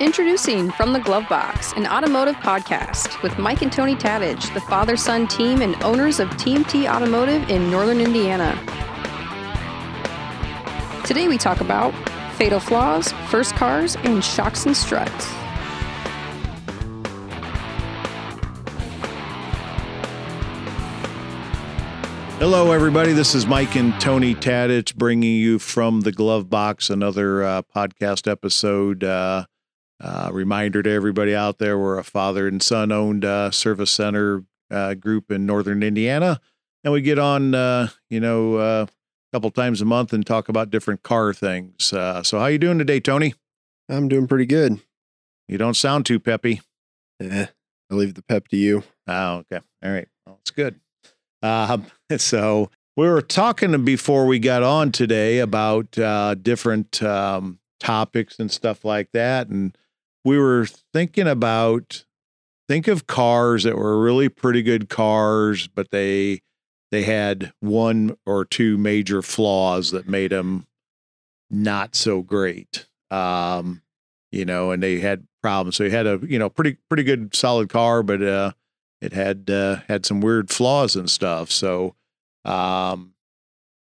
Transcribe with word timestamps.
Introducing 0.00 0.72
From 0.72 0.92
the 0.92 0.98
Glove 0.98 1.28
Box, 1.28 1.72
an 1.74 1.86
automotive 1.86 2.34
podcast 2.36 3.22
with 3.22 3.38
Mike 3.38 3.62
and 3.62 3.70
Tony 3.70 3.94
Tadich, 3.94 4.52
the 4.52 4.60
father 4.62 4.96
son 4.96 5.28
team 5.28 5.62
and 5.62 5.80
owners 5.84 6.18
of 6.18 6.28
TMT 6.30 6.92
Automotive 6.92 7.48
in 7.48 7.70
Northern 7.70 8.00
Indiana. 8.00 8.58
Today 11.04 11.28
we 11.28 11.38
talk 11.38 11.60
about 11.60 11.94
fatal 12.34 12.58
flaws, 12.58 13.12
first 13.28 13.54
cars, 13.54 13.94
and 14.02 14.24
shocks 14.24 14.66
and 14.66 14.76
struts. 14.76 15.26
Hello, 22.40 22.72
everybody. 22.72 23.12
This 23.12 23.36
is 23.36 23.46
Mike 23.46 23.76
and 23.76 23.98
Tony 24.00 24.34
Tadich 24.34 24.96
bringing 24.96 25.36
you 25.36 25.60
from 25.60 26.00
the 26.00 26.10
glove 26.10 26.50
box 26.50 26.90
another 26.90 27.44
uh, 27.44 27.62
podcast 27.62 28.28
episode. 28.28 29.04
Uh, 29.04 29.44
uh, 30.04 30.28
reminder 30.32 30.82
to 30.82 30.90
everybody 30.90 31.34
out 31.34 31.58
there 31.58 31.78
we're 31.78 31.98
a 31.98 32.04
father 32.04 32.46
and 32.46 32.62
son 32.62 32.92
owned 32.92 33.24
uh, 33.24 33.50
service 33.50 33.90
center 33.90 34.44
uh, 34.70 34.94
group 34.94 35.30
in 35.30 35.46
northern 35.46 35.82
Indiana. 35.82 36.40
And 36.82 36.92
we 36.92 37.00
get 37.00 37.18
on, 37.18 37.54
uh, 37.54 37.88
you 38.10 38.20
know, 38.20 38.58
a 38.58 38.88
couple 39.32 39.50
times 39.50 39.80
a 39.80 39.86
month 39.86 40.12
and 40.12 40.26
talk 40.26 40.50
about 40.50 40.70
different 40.70 41.02
car 41.02 41.32
things. 41.32 41.84
so, 41.84 42.22
how 42.32 42.46
you 42.46 42.58
doing 42.58 42.76
today, 42.76 43.00
Tony? 43.00 43.32
I'm 43.88 44.08
doing 44.08 44.26
pretty 44.26 44.46
good. 44.46 44.80
You 45.48 45.58
don't 45.58 45.74
sound 45.76 46.04
too 46.06 46.20
peppy. 46.20 46.60
Yeah, 47.20 47.46
I 47.90 47.94
leave 47.94 48.14
the 48.14 48.22
pep 48.22 48.48
to 48.48 48.56
you. 48.56 48.82
Oh, 49.06 49.36
okay. 49.38 49.60
All 49.82 49.90
right. 49.92 50.08
Well, 50.26 50.38
it's 50.40 50.50
good. 50.50 50.80
Um, 51.42 51.86
so 52.18 52.70
we 52.96 53.06
were 53.06 53.22
talking 53.22 53.84
before 53.84 54.26
we 54.26 54.38
got 54.38 54.62
on 54.62 54.92
today 54.92 55.38
about 55.38 55.98
uh, 55.98 56.34
different 56.34 57.02
um, 57.02 57.58
topics 57.80 58.38
and 58.38 58.50
stuff 58.50 58.84
like 58.84 59.10
that, 59.12 59.48
and 59.48 59.76
we 60.24 60.38
were 60.38 60.66
thinking 60.92 61.28
about 61.28 62.04
think 62.68 62.88
of 62.88 63.06
cars 63.06 63.64
that 63.64 63.76
were 63.76 64.00
really 64.00 64.28
pretty 64.28 64.62
good 64.62 64.88
cars, 64.88 65.66
but 65.68 65.90
they 65.90 66.40
they 66.90 67.02
had 67.02 67.52
one 67.60 68.16
or 68.24 68.44
two 68.44 68.78
major 68.78 69.20
flaws 69.20 69.90
that 69.90 70.08
made 70.08 70.30
them 70.30 70.66
not 71.50 71.94
so 71.94 72.22
great. 72.22 72.86
Um, 73.10 73.82
you 74.30 74.44
know, 74.44 74.70
and 74.70 74.82
they 74.82 75.00
had 75.00 75.26
problems. 75.42 75.76
So 75.76 75.84
you 75.84 75.90
had 75.90 76.06
a 76.06 76.18
you 76.22 76.38
know 76.38 76.48
pretty 76.48 76.76
pretty 76.88 77.04
good 77.04 77.34
solid 77.34 77.68
car, 77.68 78.02
but 78.02 78.22
uh, 78.22 78.52
it 79.00 79.12
had 79.12 79.50
uh, 79.50 79.76
had 79.88 80.06
some 80.06 80.20
weird 80.20 80.50
flaws 80.50 80.96
and 80.96 81.08
stuff. 81.10 81.50
So, 81.50 81.94
um, 82.44 83.14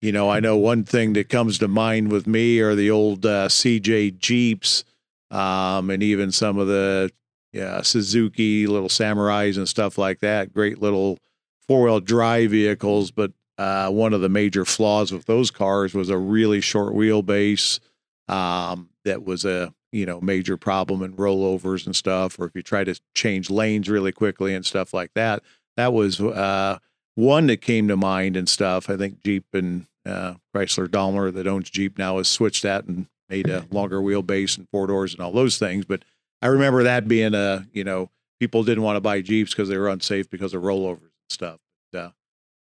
you 0.01 0.12
know, 0.12 0.31
I 0.31 0.41
know 0.41 0.57
one 0.57 0.84
thing 0.84 1.12
that 1.15 1.29
comes 1.29 1.59
to 1.59 1.69
mind 1.69 2.12
with 2.12 2.27
me 2.27 2.61
are 2.61 2.75
the 2.75 2.91
old 2.91 3.27
uh, 3.27 3.49
CJ 3.49 4.19
Jeeps, 4.19 4.84
um, 5.31 5.91
and 5.91 6.03
even 6.03 6.33
some 6.33 6.59
of 6.59 6.67
the 6.67 7.11
yeah, 7.53 7.83
Suzuki 7.83 8.67
little 8.67 8.89
Samurais 8.89 9.57
and 9.57 9.69
stuff 9.69 9.98
like 9.98 10.21
that. 10.21 10.53
Great 10.53 10.81
little 10.81 11.19
four 11.67 11.84
wheel 11.84 12.01
drive 12.01 12.51
vehicles, 12.51 13.11
but 13.11 13.33
uh, 13.56 13.91
one 13.91 14.12
of 14.12 14.21
the 14.21 14.29
major 14.29 14.65
flaws 14.65 15.12
with 15.12 15.27
those 15.27 15.51
cars 15.51 15.95
was 15.95 16.11
a 16.11 16.19
really 16.19 16.61
short 16.61 16.95
wheelbase. 16.95 17.81
Um, 18.29 18.91
that 19.05 19.25
was 19.25 19.45
a 19.45 19.73
you 19.93 20.05
know 20.05 20.21
major 20.21 20.56
problem 20.56 21.03
in 21.03 21.15
rollovers 21.15 21.87
and 21.87 21.97
stuff 21.97 22.39
or 22.39 22.47
if 22.47 22.55
you 22.55 22.62
try 22.62 22.84
to 22.84 22.99
change 23.15 23.51
lanes 23.51 23.89
really 23.89 24.12
quickly 24.12 24.55
and 24.55 24.67
stuff 24.67 24.93
like 24.93 25.12
that 25.15 25.43
that 25.77 25.93
was 25.93 26.21
uh, 26.21 26.79
one 27.15 27.47
that 27.47 27.62
came 27.62 27.89
to 27.89 27.97
mind 27.97 28.37
and 28.37 28.49
stuff 28.49 28.91
i 28.91 28.97
think 28.97 29.23
jeep 29.23 29.47
and 29.53 29.87
uh, 30.05 30.34
chrysler 30.55 30.91
daimler 30.91 31.31
that 31.31 31.47
owns 31.47 31.71
jeep 31.71 31.99
now 31.99 32.19
has 32.19 32.29
switched 32.29 32.62
that 32.62 32.84
and 32.84 33.06
made 33.29 33.48
a 33.48 33.67
longer 33.71 34.01
wheelbase 34.01 34.57
and 34.57 34.69
four 34.71 34.87
doors 34.87 35.15
and 35.15 35.23
all 35.23 35.33
those 35.33 35.59
things 35.59 35.84
but 35.84 36.05
i 36.43 36.47
remember 36.47 36.83
that 36.83 37.09
being 37.09 37.34
a 37.34 37.67
you 37.73 37.84
know 37.84 38.11
people 38.41 38.62
didn't 38.62 38.84
want 38.84 38.97
to 38.97 39.01
buy 39.01 39.21
jeeps 39.21 39.53
because 39.53 39.69
they 39.69 39.79
were 39.79 39.89
unsafe 39.89 40.29
because 40.31 40.55
of 40.55 40.62
rollovers 40.62 41.01
and 41.01 41.11
stuff 41.31 41.59
but, 41.93 41.99
uh, 41.99 42.11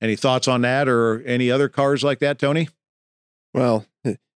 any 0.00 0.16
thoughts 0.16 0.46
on 0.48 0.62
that 0.62 0.88
or 0.88 1.22
any 1.22 1.50
other 1.50 1.68
cars 1.68 2.04
like 2.04 2.18
that 2.18 2.38
tony 2.38 2.68
well 3.54 3.86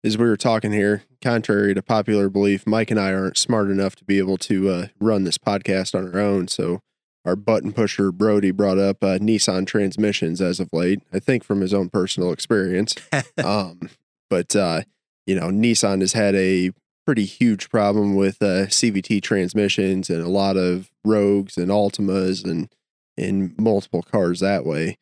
as 0.06 0.16
we 0.16 0.26
were 0.26 0.36
talking 0.36 0.72
here, 0.72 1.02
contrary 1.20 1.74
to 1.74 1.82
popular 1.82 2.28
belief, 2.28 2.64
Mike 2.66 2.92
and 2.92 3.00
I 3.00 3.12
aren't 3.12 3.36
smart 3.36 3.70
enough 3.70 3.96
to 3.96 4.04
be 4.04 4.18
able 4.18 4.38
to 4.38 4.68
uh, 4.68 4.86
run 5.00 5.24
this 5.24 5.36
podcast 5.36 5.96
on 5.96 6.14
our 6.14 6.20
own. 6.20 6.46
So 6.46 6.80
our 7.24 7.34
button 7.34 7.72
pusher 7.72 8.12
Brody 8.12 8.52
brought 8.52 8.78
up 8.78 9.02
uh, 9.02 9.18
Nissan 9.18 9.66
transmissions 9.66 10.40
as 10.40 10.60
of 10.60 10.68
late. 10.72 11.02
I 11.12 11.18
think 11.18 11.42
from 11.42 11.60
his 11.60 11.74
own 11.74 11.88
personal 11.88 12.30
experience. 12.30 12.94
um, 13.44 13.90
but 14.30 14.54
uh, 14.54 14.82
you 15.26 15.34
know, 15.34 15.48
Nissan 15.48 16.00
has 16.00 16.12
had 16.12 16.34
a 16.34 16.70
pretty 17.04 17.24
huge 17.24 17.70
problem 17.70 18.14
with 18.14 18.42
uh, 18.42 18.66
CVT 18.66 19.22
transmissions 19.22 20.10
and 20.10 20.22
a 20.22 20.28
lot 20.28 20.56
of 20.56 20.90
Rogues 21.04 21.56
and 21.56 21.68
Altimas 21.68 22.44
and 22.44 22.68
in 23.16 23.54
multiple 23.58 24.02
cars 24.02 24.40
that 24.40 24.66
way. 24.66 24.98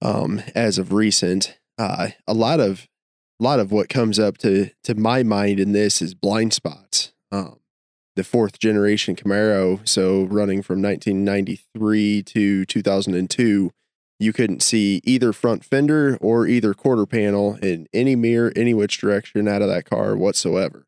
Um, 0.00 0.42
as 0.54 0.78
of 0.78 0.92
recent, 0.92 1.58
uh, 1.78 2.08
a 2.26 2.34
lot 2.34 2.60
of 2.60 2.88
a 3.40 3.44
lot 3.44 3.60
of 3.60 3.72
what 3.72 3.88
comes 3.88 4.18
up 4.18 4.38
to 4.38 4.70
to 4.84 4.94
my 4.94 5.22
mind 5.22 5.58
in 5.58 5.72
this 5.72 6.02
is 6.02 6.14
blind 6.14 6.52
spots. 6.52 7.12
Um, 7.30 7.60
the 8.14 8.24
fourth 8.24 8.58
generation 8.58 9.16
Camaro, 9.16 9.86
so 9.88 10.24
running 10.24 10.62
from 10.62 10.82
1993 10.82 12.22
to 12.24 12.64
2002, 12.66 13.70
you 14.22 14.32
couldn't 14.32 14.62
see 14.62 15.00
either 15.04 15.32
front 15.32 15.64
fender 15.64 16.16
or 16.20 16.46
either 16.46 16.74
quarter 16.74 17.06
panel 17.06 17.56
in 17.56 17.88
any 17.92 18.14
mirror, 18.14 18.52
any 18.54 18.72
which 18.72 18.98
direction 18.98 19.48
out 19.48 19.62
of 19.62 19.68
that 19.68 19.84
car 19.84 20.16
whatsoever. 20.16 20.86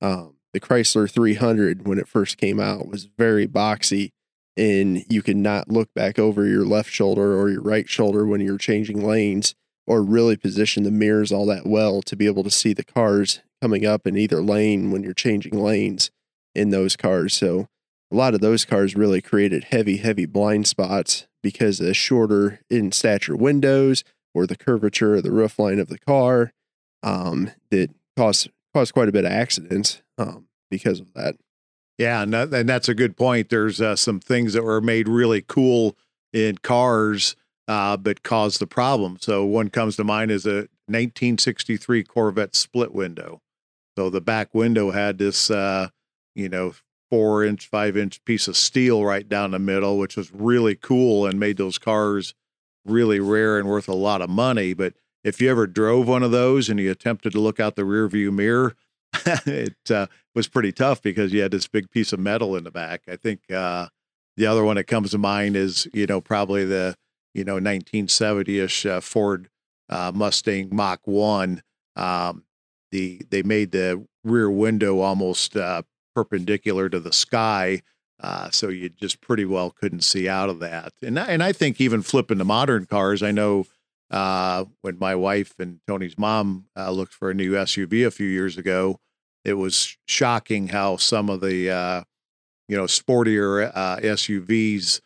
Um, 0.00 0.36
the 0.52 0.60
Chrysler 0.60 1.10
300, 1.10 1.86
when 1.86 1.98
it 1.98 2.08
first 2.08 2.38
came 2.38 2.60
out, 2.60 2.88
was 2.88 3.04
very 3.04 3.46
boxy, 3.46 4.10
and 4.56 5.04
you 5.08 5.22
could 5.22 5.36
not 5.36 5.70
look 5.70 5.92
back 5.94 6.18
over 6.18 6.46
your 6.46 6.64
left 6.64 6.90
shoulder 6.90 7.38
or 7.38 7.48
your 7.48 7.62
right 7.62 7.88
shoulder 7.88 8.26
when 8.26 8.40
you're 8.40 8.58
changing 8.58 9.06
lanes 9.06 9.54
or 9.86 10.02
really 10.02 10.36
position 10.36 10.82
the 10.82 10.90
mirrors 10.90 11.32
all 11.32 11.46
that 11.46 11.66
well 11.66 12.02
to 12.02 12.16
be 12.16 12.26
able 12.26 12.44
to 12.44 12.50
see 12.50 12.72
the 12.72 12.84
cars 12.84 13.40
coming 13.60 13.86
up 13.86 14.06
in 14.06 14.16
either 14.16 14.42
lane 14.42 14.90
when 14.90 15.02
you're 15.02 15.14
changing 15.14 15.58
lanes 15.58 16.10
in 16.54 16.70
those 16.70 16.96
cars. 16.96 17.34
So 17.34 17.68
a 18.12 18.16
lot 18.16 18.34
of 18.34 18.40
those 18.40 18.64
cars 18.64 18.94
really 18.94 19.22
created 19.22 19.64
heavy, 19.64 19.96
heavy 19.96 20.26
blind 20.26 20.66
spots 20.66 21.26
because 21.42 21.80
of 21.80 21.96
shorter 21.96 22.60
in 22.68 22.92
stature 22.92 23.36
windows 23.36 24.04
or 24.34 24.46
the 24.46 24.56
curvature 24.56 25.14
of 25.14 25.22
the 25.22 25.30
roof 25.30 25.58
line 25.58 25.78
of 25.78 25.88
the 25.88 25.98
car 25.98 26.52
um, 27.02 27.50
that 27.70 27.90
caused 28.16 28.50
caused 28.74 28.92
quite 28.94 29.08
a 29.08 29.12
bit 29.12 29.24
of 29.24 29.32
accidents 29.32 30.02
um, 30.18 30.46
because 30.70 31.00
of 31.00 31.12
that. 31.14 31.36
Yeah, 31.98 32.22
and, 32.22 32.32
that, 32.32 32.52
and 32.54 32.68
that's 32.68 32.88
a 32.88 32.94
good 32.94 33.16
point. 33.16 33.50
There's 33.50 33.80
uh, 33.80 33.96
some 33.96 34.18
things 34.18 34.54
that 34.54 34.64
were 34.64 34.80
made 34.80 35.08
really 35.08 35.42
cool 35.42 35.96
in 36.32 36.56
cars 36.58 37.36
uh, 37.68 37.96
but 37.96 38.22
caused 38.22 38.60
the 38.60 38.66
problem. 38.66 39.18
So 39.20 39.44
one 39.44 39.68
comes 39.68 39.96
to 39.96 40.04
mind 40.04 40.30
is 40.30 40.46
a 40.46 40.68
1963 40.86 42.02
Corvette 42.04 42.56
split 42.56 42.92
window. 42.92 43.40
So 43.96 44.08
the 44.08 44.22
back 44.22 44.54
window 44.54 44.90
had 44.90 45.18
this, 45.18 45.50
uh, 45.50 45.88
you 46.34 46.48
know, 46.48 46.72
four 47.12 47.44
inch, 47.44 47.66
five 47.66 47.94
inch 47.94 48.24
piece 48.24 48.48
of 48.48 48.56
steel 48.56 49.04
right 49.04 49.28
down 49.28 49.50
the 49.50 49.58
middle, 49.58 49.98
which 49.98 50.16
was 50.16 50.32
really 50.32 50.74
cool 50.74 51.26
and 51.26 51.38
made 51.38 51.58
those 51.58 51.76
cars 51.76 52.32
really 52.86 53.20
rare 53.20 53.58
and 53.58 53.68
worth 53.68 53.86
a 53.86 53.92
lot 53.94 54.22
of 54.22 54.30
money. 54.30 54.72
But 54.72 54.94
if 55.22 55.38
you 55.38 55.50
ever 55.50 55.66
drove 55.66 56.08
one 56.08 56.22
of 56.22 56.30
those 56.30 56.70
and 56.70 56.80
you 56.80 56.90
attempted 56.90 57.32
to 57.32 57.38
look 57.38 57.60
out 57.60 57.76
the 57.76 57.84
rear 57.84 58.08
view 58.08 58.32
mirror, 58.32 58.76
it 59.44 59.76
uh, 59.90 60.06
was 60.34 60.48
pretty 60.48 60.72
tough 60.72 61.02
because 61.02 61.34
you 61.34 61.42
had 61.42 61.50
this 61.50 61.68
big 61.68 61.90
piece 61.90 62.14
of 62.14 62.18
metal 62.18 62.56
in 62.56 62.64
the 62.64 62.70
back. 62.70 63.02
I 63.06 63.16
think 63.16 63.40
uh, 63.52 63.88
the 64.38 64.46
other 64.46 64.64
one 64.64 64.76
that 64.76 64.84
comes 64.84 65.10
to 65.10 65.18
mind 65.18 65.54
is, 65.54 65.86
you 65.92 66.06
know, 66.06 66.22
probably 66.22 66.64
the 66.64 66.96
you 67.34 67.44
know 67.44 67.60
1970ish 67.60 68.88
uh, 68.88 69.02
Ford 69.02 69.50
uh, 69.90 70.12
Mustang 70.14 70.70
Mach 70.72 71.00
One. 71.04 71.62
Um, 71.94 72.44
the 72.90 73.20
they 73.28 73.42
made 73.42 73.72
the 73.72 74.02
rear 74.24 74.50
window 74.50 75.00
almost 75.00 75.58
uh, 75.58 75.82
perpendicular 76.14 76.88
to 76.88 77.00
the 77.00 77.12
sky, 77.12 77.82
uh, 78.20 78.50
so 78.50 78.68
you 78.68 78.88
just 78.88 79.20
pretty 79.20 79.44
well 79.44 79.70
couldn't 79.70 80.04
see 80.04 80.28
out 80.28 80.48
of 80.48 80.60
that. 80.60 80.92
And 81.02 81.18
and 81.18 81.42
I 81.42 81.52
think 81.52 81.80
even 81.80 82.02
flipping 82.02 82.38
to 82.38 82.44
modern 82.44 82.86
cars, 82.86 83.22
I 83.22 83.30
know 83.30 83.66
uh, 84.10 84.66
when 84.82 84.98
my 84.98 85.14
wife 85.14 85.54
and 85.58 85.80
Tony's 85.86 86.18
mom 86.18 86.66
uh, 86.76 86.90
looked 86.90 87.14
for 87.14 87.30
a 87.30 87.34
new 87.34 87.52
SUV 87.52 88.06
a 88.06 88.10
few 88.10 88.26
years 88.26 88.56
ago, 88.56 89.00
it 89.44 89.54
was 89.54 89.96
shocking 90.06 90.68
how 90.68 90.96
some 90.96 91.30
of 91.30 91.40
the 91.40 92.04
you 92.68 92.76
know 92.76 92.84
sportier 92.84 93.72
SUVs 93.74 95.00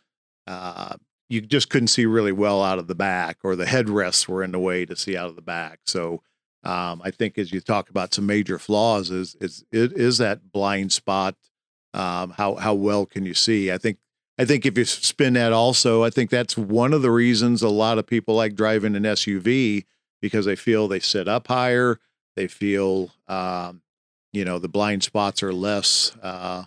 you 1.28 1.40
just 1.40 1.70
couldn't 1.70 1.88
see 1.88 2.06
really 2.06 2.32
well 2.32 2.62
out 2.62 2.78
of 2.78 2.86
the 2.86 2.94
back, 2.94 3.38
or 3.42 3.56
the 3.56 3.64
headrests 3.64 4.28
were 4.28 4.42
in 4.42 4.52
the 4.52 4.58
way 4.58 4.84
to 4.86 4.96
see 4.96 5.16
out 5.16 5.28
of 5.28 5.36
the 5.36 5.42
back. 5.42 5.80
So 5.86 6.22
um, 6.66 7.00
I 7.04 7.12
think 7.12 7.38
as 7.38 7.52
you 7.52 7.60
talk 7.60 7.90
about 7.90 8.12
some 8.12 8.26
major 8.26 8.58
flaws, 8.58 9.10
is 9.10 9.36
is 9.40 9.64
it 9.70 9.92
is 9.92 10.18
that 10.18 10.50
blind 10.50 10.90
spot? 10.90 11.36
Um, 11.94 12.30
how 12.30 12.56
how 12.56 12.74
well 12.74 13.06
can 13.06 13.24
you 13.24 13.34
see? 13.34 13.70
I 13.70 13.78
think 13.78 13.98
I 14.36 14.44
think 14.44 14.66
if 14.66 14.76
you 14.76 14.84
spin 14.84 15.34
that 15.34 15.52
also, 15.52 16.02
I 16.02 16.10
think 16.10 16.28
that's 16.28 16.56
one 16.56 16.92
of 16.92 17.02
the 17.02 17.12
reasons 17.12 17.62
a 17.62 17.68
lot 17.68 17.98
of 17.98 18.06
people 18.06 18.34
like 18.34 18.56
driving 18.56 18.96
an 18.96 19.04
SUV 19.04 19.84
because 20.20 20.44
they 20.44 20.56
feel 20.56 20.88
they 20.88 20.98
sit 20.98 21.28
up 21.28 21.46
higher, 21.46 22.00
they 22.34 22.48
feel 22.48 23.12
um, 23.28 23.82
you 24.32 24.44
know 24.44 24.58
the 24.58 24.68
blind 24.68 25.04
spots 25.04 25.44
are 25.44 25.52
less 25.52 26.16
uh, 26.20 26.64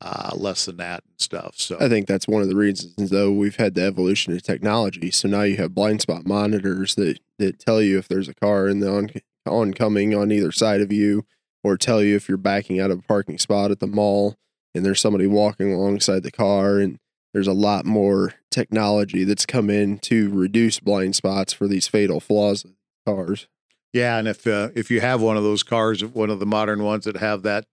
uh, 0.00 0.30
less 0.36 0.66
than 0.66 0.76
that 0.76 1.02
and 1.04 1.20
stuff. 1.20 1.54
So 1.56 1.78
I 1.80 1.88
think 1.88 2.06
that's 2.06 2.28
one 2.28 2.42
of 2.42 2.48
the 2.48 2.56
reasons, 2.56 3.10
though, 3.10 3.32
we've 3.32 3.56
had 3.56 3.74
the 3.74 3.82
evolution 3.82 4.32
of 4.34 4.42
technology. 4.42 5.10
So 5.10 5.28
now 5.28 5.42
you 5.42 5.56
have 5.56 5.74
blind 5.74 6.00
spot 6.02 6.26
monitors 6.26 6.96
that, 6.96 7.20
that 7.38 7.60
tell 7.60 7.80
you 7.80 7.98
if 7.98 8.08
there's 8.08 8.28
a 8.28 8.34
car 8.34 8.68
in 8.68 8.80
the 8.80 8.92
on, 8.92 9.10
oncoming 9.46 10.14
on 10.14 10.32
either 10.32 10.52
side 10.52 10.80
of 10.80 10.92
you, 10.92 11.24
or 11.64 11.76
tell 11.76 12.02
you 12.02 12.16
if 12.16 12.28
you're 12.28 12.38
backing 12.38 12.80
out 12.80 12.90
of 12.90 12.98
a 12.98 13.02
parking 13.02 13.38
spot 13.38 13.70
at 13.70 13.80
the 13.80 13.86
mall 13.86 14.36
and 14.74 14.84
there's 14.84 15.00
somebody 15.00 15.26
walking 15.26 15.72
alongside 15.72 16.22
the 16.22 16.30
car. 16.30 16.78
And 16.78 16.98
there's 17.32 17.46
a 17.46 17.52
lot 17.52 17.84
more 17.84 18.34
technology 18.50 19.24
that's 19.24 19.46
come 19.46 19.70
in 19.70 19.98
to 20.00 20.30
reduce 20.30 20.80
blind 20.80 21.16
spots 21.16 21.52
for 21.52 21.66
these 21.66 21.88
fatal 21.88 22.20
flaws 22.20 22.64
of 22.64 22.72
cars. 23.06 23.48
Yeah, 23.92 24.18
and 24.18 24.26
if 24.26 24.46
uh, 24.46 24.70
if 24.74 24.90
you 24.90 25.00
have 25.00 25.20
one 25.20 25.36
of 25.36 25.42
those 25.42 25.62
cars, 25.62 26.04
one 26.04 26.30
of 26.30 26.40
the 26.40 26.46
modern 26.46 26.82
ones 26.82 27.04
that 27.04 27.18
have 27.18 27.42
that 27.42 27.66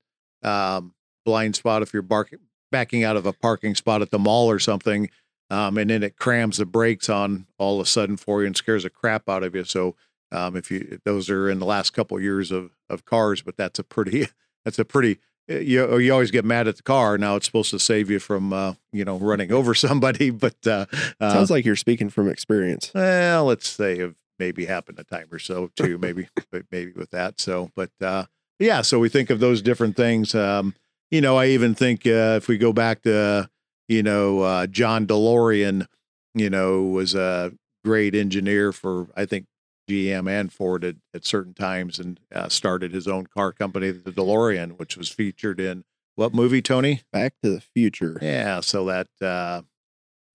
um, 0.43 0.93
blind 1.25 1.55
spot, 1.55 1.81
if 1.81 1.93
you're 1.93 2.01
barking, 2.01 2.39
backing 2.71 3.03
out 3.03 3.15
of 3.15 3.25
a 3.25 3.33
parking 3.33 3.73
spot 3.73 4.01
at 4.01 4.11
the 4.11 4.19
mall 4.19 4.49
or 4.49 4.59
something, 4.59 5.09
um, 5.49 5.77
and 5.77 5.89
then 5.89 6.03
it 6.03 6.17
crams 6.17 6.57
the 6.57 6.65
brakes 6.65 7.09
on 7.09 7.47
all 7.57 7.79
of 7.79 7.85
a 7.85 7.89
sudden 7.89 8.17
for 8.17 8.41
you 8.41 8.47
and 8.47 8.57
scares 8.57 8.83
the 8.83 8.89
crap 8.89 9.29
out 9.29 9.43
of 9.43 9.55
you. 9.55 9.63
So 9.63 9.95
um, 10.31 10.55
if 10.55 10.69
you 10.71 10.99
those 11.05 11.29
are 11.29 11.49
in 11.49 11.59
the 11.59 11.65
last 11.65 11.91
couple 11.91 12.17
of 12.17 12.23
years 12.23 12.51
of 12.51 12.71
of 12.89 13.05
cars, 13.05 13.41
but 13.41 13.57
that's 13.57 13.79
a 13.79 13.83
pretty 13.83 14.27
that's 14.65 14.79
a 14.79 14.85
pretty 14.85 15.19
eh, 15.47 15.59
you 15.59 15.97
you 15.97 16.11
always 16.11 16.31
get 16.31 16.45
mad 16.45 16.67
at 16.67 16.77
the 16.77 16.83
car. 16.83 17.17
Now 17.17 17.35
it's 17.35 17.45
supposed 17.45 17.71
to 17.71 17.79
save 17.79 18.09
you 18.09 18.19
from 18.19 18.53
uh, 18.53 18.73
you 18.91 19.05
know 19.05 19.17
running 19.17 19.51
over 19.59 19.73
somebody, 19.73 20.29
but 20.29 20.55
uh, 20.65 20.85
uh, 21.19 21.33
sounds 21.33 21.51
like 21.51 21.65
you're 21.65 21.75
speaking 21.75 22.09
from 22.09 22.29
experience. 22.29 22.91
Well, 22.93 23.45
let's 23.45 23.69
say 23.69 23.99
have 23.99 24.15
maybe 24.39 24.65
happened 24.65 24.99
a 24.99 25.03
time 25.03 25.27
or 25.31 25.39
so 25.39 25.69
too, 25.75 25.97
maybe 25.97 26.27
maybe 26.71 26.91
with 26.93 27.11
that. 27.11 27.39
So, 27.39 27.71
but 27.75 27.91
uh, 28.01 28.25
yeah, 28.59 28.81
so 28.81 28.99
we 28.99 29.09
think 29.09 29.29
of 29.29 29.39
those 29.39 29.61
different 29.61 29.95
things. 29.95 30.33
Um, 30.33 30.75
you 31.11 31.21
know, 31.21 31.37
I 31.37 31.47
even 31.47 31.75
think 31.75 32.05
uh, 32.05 32.37
if 32.37 32.47
we 32.47 32.57
go 32.57 32.71
back 32.71 33.01
to, 33.03 33.49
you 33.87 34.03
know, 34.03 34.41
uh, 34.41 34.67
John 34.67 35.07
DeLorean, 35.07 35.87
you 36.35 36.49
know, 36.49 36.83
was 36.83 37.15
a 37.15 37.51
great 37.83 38.13
engineer 38.13 38.71
for, 38.71 39.07
I 39.15 39.25
think, 39.25 39.45
GM 39.89 40.29
and 40.29 40.53
Ford 40.53 40.83
at, 40.83 40.95
at 41.13 41.25
certain 41.25 41.53
times 41.53 41.99
and 41.99 42.19
uh, 42.33 42.49
started 42.49 42.91
his 42.93 43.07
own 43.07 43.27
car 43.27 43.51
company, 43.51 43.91
the 43.91 44.11
DeLorean, 44.11 44.77
which 44.77 44.95
was 44.95 45.09
featured 45.09 45.59
in 45.59 45.83
what 46.15 46.33
movie, 46.33 46.61
Tony? 46.61 47.01
Back 47.11 47.33
to 47.43 47.49
the 47.49 47.61
Future. 47.61 48.19
Yeah. 48.21 48.59
So 48.59 48.85
that, 48.85 49.07
uh, 49.21 49.61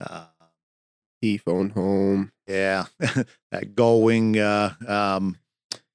uh, 0.00 0.26
He 1.20 1.38
phone 1.38 1.70
home. 1.70 2.32
Yeah. 2.46 2.86
that 2.98 3.74
Gullwing, 3.74 4.36
uh, 4.38 4.90
um, 4.90 5.38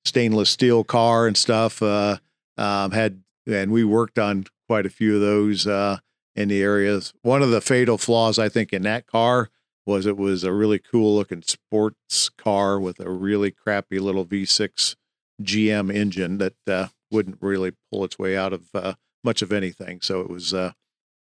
stainless 0.05 0.49
steel 0.49 0.83
car 0.83 1.27
and 1.27 1.35
stuff, 1.35 1.81
uh, 1.81 2.17
um, 2.57 2.91
had, 2.91 3.23
and 3.47 3.71
we 3.71 3.83
worked 3.83 4.19
on 4.19 4.45
quite 4.67 4.85
a 4.85 4.89
few 4.89 5.15
of 5.15 5.21
those 5.21 5.65
uh, 5.65 5.97
in 6.35 6.49
the 6.49 6.61
areas. 6.61 7.13
One 7.21 7.41
of 7.41 7.49
the 7.49 7.61
fatal 7.61 7.97
flaws, 7.97 8.37
I 8.37 8.47
think, 8.47 8.71
in 8.71 8.83
that 8.83 9.07
car 9.07 9.49
was 9.85 10.05
it 10.05 10.17
was 10.17 10.43
a 10.43 10.53
really 10.53 10.79
cool 10.79 11.15
looking 11.15 11.41
sports 11.41 12.29
car 12.29 12.79
with 12.79 12.99
a 12.99 13.09
really 13.09 13.51
crappy 13.51 13.99
little 13.99 14.25
V6 14.25 14.95
GM 15.41 15.93
engine 15.93 16.37
that 16.37 16.55
uh, 16.67 16.87
wouldn't 17.11 17.37
really 17.41 17.71
pull 17.91 18.03
its 18.03 18.19
way 18.19 18.37
out 18.37 18.53
of 18.53 18.67
uh, 18.73 18.93
much 19.23 19.41
of 19.41 19.51
anything. 19.51 20.01
So 20.01 20.21
it 20.21 20.29
was 20.29 20.53
uh, 20.53 20.73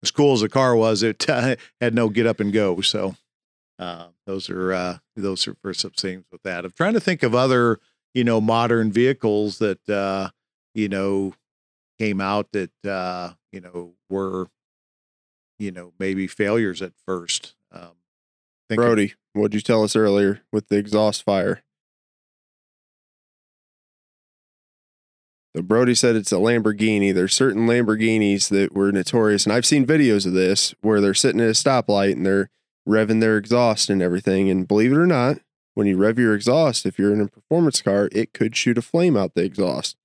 as 0.03 0.11
cool 0.11 0.33
as 0.33 0.41
the 0.41 0.49
car 0.49 0.75
was, 0.75 1.03
it 1.03 1.23
had 1.81 1.93
no 1.93 2.09
get 2.09 2.25
up 2.25 2.39
and 2.39 2.51
go. 2.53 2.81
So 2.81 3.15
uh, 3.77 4.07
those 4.25 4.49
are 4.49 4.73
uh, 4.73 4.97
those 5.15 5.47
are 5.47 5.55
for 5.61 5.73
some 5.73 5.91
things 5.91 6.25
with 6.31 6.43
that. 6.43 6.65
I'm 6.65 6.71
trying 6.71 6.93
to 6.93 6.99
think 6.99 7.23
of 7.23 7.35
other 7.35 7.79
you 8.13 8.23
know 8.23 8.39
modern 8.39 8.91
vehicles 8.91 9.59
that 9.59 9.87
uh, 9.89 10.29
you 10.73 10.89
know 10.89 11.33
came 11.99 12.21
out 12.21 12.51
that 12.53 12.71
uh, 12.85 13.31
you 13.51 13.61
know 13.61 13.93
were 14.09 14.47
you 15.59 15.71
know 15.71 15.93
maybe 15.99 16.27
failures 16.27 16.81
at 16.81 16.93
first. 17.05 17.55
Um, 17.71 17.91
Brody, 18.69 19.13
what'd 19.33 19.53
you 19.53 19.61
tell 19.61 19.83
us 19.83 19.95
earlier 19.95 20.41
with 20.51 20.69
the 20.69 20.77
exhaust 20.77 21.23
fire? 21.23 21.61
So 25.55 25.61
Brody 25.61 25.95
said 25.95 26.15
it's 26.15 26.31
a 26.31 26.35
Lamborghini. 26.35 27.13
There's 27.13 27.33
certain 27.33 27.67
Lamborghinis 27.67 28.49
that 28.49 28.73
were 28.73 28.91
notorious, 28.91 29.45
and 29.45 29.53
I've 29.53 29.65
seen 29.65 29.85
videos 29.85 30.25
of 30.25 30.33
this 30.33 30.73
where 30.81 30.99
they're 30.99 31.13
sitting 31.13 31.39
at 31.39 31.47
a 31.47 31.51
stoplight 31.51 32.13
and 32.13 32.25
they're 32.25 32.49
revving 32.87 33.21
their 33.21 33.37
exhaust 33.37 33.89
and 33.89 34.01
everything. 34.01 34.49
And 34.49 34.67
believe 34.67 34.91
it 34.91 34.97
or 34.97 35.07
not, 35.07 35.37
when 35.75 35.87
you 35.87 35.97
rev 35.97 36.19
your 36.19 36.33
exhaust, 36.33 36.85
if 36.85 36.97
you're 36.97 37.13
in 37.13 37.21
a 37.21 37.27
performance 37.27 37.81
car, 37.81 38.09
it 38.11 38.33
could 38.33 38.55
shoot 38.55 38.77
a 38.77 38.81
flame 38.81 39.15
out 39.15 39.33
the 39.33 39.43
exhaust. 39.43 39.95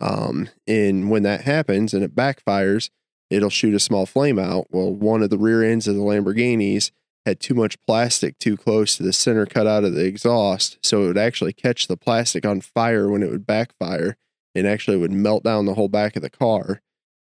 Um, 0.00 0.50
and 0.66 1.10
when 1.10 1.22
that 1.22 1.42
happens 1.42 1.94
and 1.94 2.04
it 2.04 2.14
backfires, 2.14 2.90
it'll 3.30 3.50
shoot 3.50 3.74
a 3.74 3.80
small 3.80 4.04
flame 4.04 4.38
out. 4.38 4.66
Well, 4.70 4.92
one 4.92 5.22
of 5.22 5.30
the 5.30 5.38
rear 5.38 5.64
ends 5.64 5.88
of 5.88 5.94
the 5.94 6.02
Lamborghinis 6.02 6.90
had 7.24 7.40
too 7.40 7.54
much 7.54 7.80
plastic 7.82 8.38
too 8.38 8.56
close 8.56 8.96
to 8.96 9.02
the 9.02 9.12
center 9.12 9.46
cutout 9.46 9.84
of 9.84 9.94
the 9.94 10.04
exhaust. 10.04 10.78
So 10.82 11.04
it 11.04 11.06
would 11.08 11.18
actually 11.18 11.52
catch 11.52 11.86
the 11.86 11.96
plastic 11.96 12.44
on 12.44 12.60
fire 12.60 13.08
when 13.08 13.22
it 13.22 13.30
would 13.30 13.46
backfire 13.46 14.16
and 14.54 14.66
actually 14.66 14.96
would 14.96 15.12
melt 15.12 15.44
down 15.44 15.66
the 15.66 15.74
whole 15.74 15.88
back 15.88 16.16
of 16.16 16.22
the 16.22 16.30
car. 16.30 16.82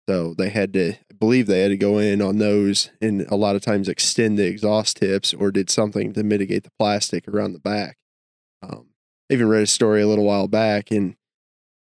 So 0.08 0.34
they 0.34 0.50
had 0.50 0.72
to, 0.74 0.92
I 0.92 1.14
believe 1.18 1.46
they 1.46 1.62
had 1.62 1.68
to 1.68 1.76
go 1.76 1.98
in 1.98 2.22
on 2.22 2.38
those 2.38 2.90
and 3.00 3.22
a 3.22 3.36
lot 3.36 3.56
of 3.56 3.62
times 3.62 3.88
extend 3.88 4.38
the 4.38 4.46
exhaust 4.46 4.98
tips 4.98 5.34
or 5.34 5.50
did 5.50 5.70
something 5.70 6.12
to 6.12 6.22
mitigate 6.22 6.62
the 6.64 6.70
plastic 6.78 7.26
around 7.26 7.54
the 7.54 7.58
back. 7.58 7.96
Um, 8.62 8.86
I 9.30 9.34
even 9.34 9.48
read 9.48 9.62
a 9.62 9.66
story 9.66 10.02
a 10.02 10.06
little 10.06 10.24
while 10.24 10.46
back 10.46 10.90
and 10.90 11.16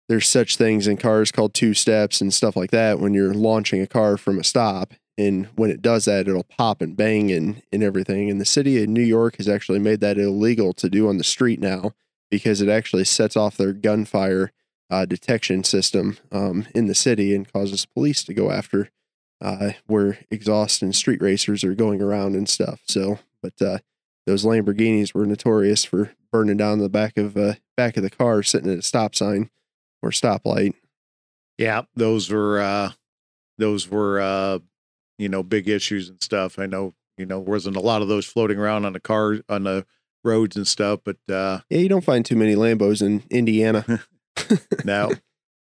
there's 0.08 0.30
such 0.30 0.56
things 0.56 0.88
in 0.88 0.96
cars 0.98 1.32
called 1.32 1.54
two 1.54 1.74
steps 1.74 2.22
and 2.22 2.34
stuff 2.34 2.56
like 2.56 2.72
that 2.72 3.00
when 3.00 3.14
you're 3.14 3.34
launching 3.34 3.82
a 3.82 3.88
car 3.88 4.16
from 4.16 4.40
a 4.40 4.44
stop. 4.44 4.94
And 5.18 5.48
when 5.56 5.72
it 5.72 5.81
does 5.81 6.06
that, 6.06 6.28
it'll 6.28 6.44
pop 6.44 6.81
and 6.81 6.96
bang 6.96 7.31
and, 7.31 7.64
and 7.72 7.81
everything. 7.81 8.30
And 8.30 8.40
the 8.40 8.46
city 8.46 8.81
of 8.84 8.90
New 8.90 9.02
York 9.02 9.38
has 9.38 9.50
actually 9.50 9.80
made 9.80 10.00
that 10.02 10.18
illegal 10.18 10.74
to 10.74 10.90
do 10.90 11.10
on 11.10 11.18
the 11.18 11.24
street 11.24 11.60
now 11.60 11.94
because 12.30 12.62
it 12.62 12.69
actually 12.69 13.06
sets 13.06 13.36
off 13.36 13.58
their 13.58 13.74
gunfire 13.74 14.52
uh, 14.90 15.06
detection 15.06 15.64
system 15.64 16.18
um, 16.31 16.68
in 16.75 16.88
the 16.88 16.96
city 16.96 17.34
and 17.34 17.52
causes 17.52 17.86
police 17.86 18.24
to 18.24 18.34
go 18.34 18.52
after 18.52 18.90
uh, 19.42 19.72
where 19.86 20.19
exhaust 20.31 20.81
and 20.81 20.96
street 20.96 21.22
racers 21.22 21.64
are 21.64 21.75
going 21.75 22.02
around 22.02 22.36
and 22.36 22.48
stuff. 22.48 22.81
So, 22.88 23.19
but 23.42 23.62
uh, 23.62 23.80
those 24.25 24.46
Lamborghinis 24.46 25.14
were 25.14 25.25
notorious 25.25 25.84
for 25.84 26.14
burning 26.31 26.58
down 26.58 26.80
the 26.80 26.90
back 26.90 27.18
of 27.18 27.38
uh, 27.38 27.54
back 27.75 27.98
of 27.98 28.04
the 28.04 28.10
car 28.10 28.44
sitting 28.44 28.72
at 28.72 28.80
a 28.80 28.81
stop 28.81 29.16
sign 29.16 29.50
or 30.02 30.10
stoplight. 30.10 30.74
Yeah, 31.58 31.84
those 31.96 32.30
were 32.30 32.60
uh 32.60 32.92
those 33.58 33.90
were 33.90 34.19
uh 34.19 34.60
you 35.18 35.30
know 35.30 35.44
big 35.44 35.68
issues 35.68 36.09
and 36.09 36.21
stuff. 36.21 36.59
I 36.59 36.66
know 36.66 36.94
you 37.18 37.26
know 37.26 37.40
wasn't 37.40 37.76
a 37.76 37.81
lot 37.81 38.02
of 38.02 38.07
those 38.07 38.26
floating 38.26 38.59
around 38.59 38.86
on 38.86 38.94
the 38.94 39.00
car 39.00 39.40
on 39.50 39.64
the 39.64 39.86
roads 40.24 40.56
and 40.56 40.68
stuff, 40.68 41.02
but 41.04 41.18
uh 41.30 41.59
yeah, 41.69 41.80
you 41.80 41.90
don't 41.90 42.04
find 42.04 42.26
too 42.26 42.36
many 42.36 42.56
Lambos 42.56 43.02
in 43.02 43.24
Indiana. 43.30 44.02
no. 44.86 45.12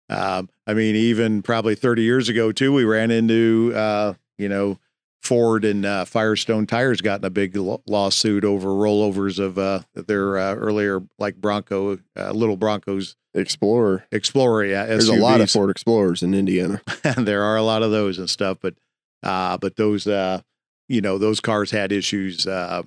Um, 0.10 0.50
I 0.67 0.74
mean, 0.74 0.96
even 0.96 1.41
probably 1.41 1.75
30 1.75 2.03
years 2.03 2.29
ago 2.29 2.51
too, 2.51 2.74
we 2.74 2.84
ran 2.84 3.12
into 3.12 3.72
uh, 3.75 4.13
you 4.38 4.50
know, 4.50 4.77
Ford 5.22 5.63
and 5.63 5.86
uh, 5.86 6.05
Firestone 6.05 6.65
Tires 6.65 7.00
got 7.00 7.22
in 7.22 7.25
a 7.25 7.29
big 7.29 7.55
lawsuit 7.55 8.43
over 8.43 8.70
rollovers 8.70 9.39
of 9.39 9.58
uh, 9.58 9.81
their 9.93 10.38
uh, 10.38 10.55
earlier 10.55 11.01
like 11.20 11.36
Bronco, 11.36 12.00
uh, 12.17 12.31
little 12.31 12.58
Broncos 12.58 13.15
Explorer. 13.34 14.05
Explorer, 14.12 14.65
yeah. 14.65 14.86
There's 14.86 15.08
a 15.08 15.13
lot 15.13 15.39
of 15.39 15.51
Ford 15.51 15.70
Explorers 15.70 16.24
in 16.24 16.34
Indiana. 16.34 16.81
there 17.17 17.43
are 17.43 17.55
a 17.55 17.62
lot 17.62 17.84
of 17.84 17.91
those 17.91 18.17
and 18.17 18.29
stuff, 18.29 18.58
but 18.62 18.74
uh, 19.24 19.58
but 19.58 19.75
those 19.75 20.08
uh, 20.08 20.42
you 20.88 21.01
know 21.01 21.18
those 21.18 21.40
cars 21.40 21.72
had 21.72 21.92
issues, 21.92 22.48
uh, 22.48 22.84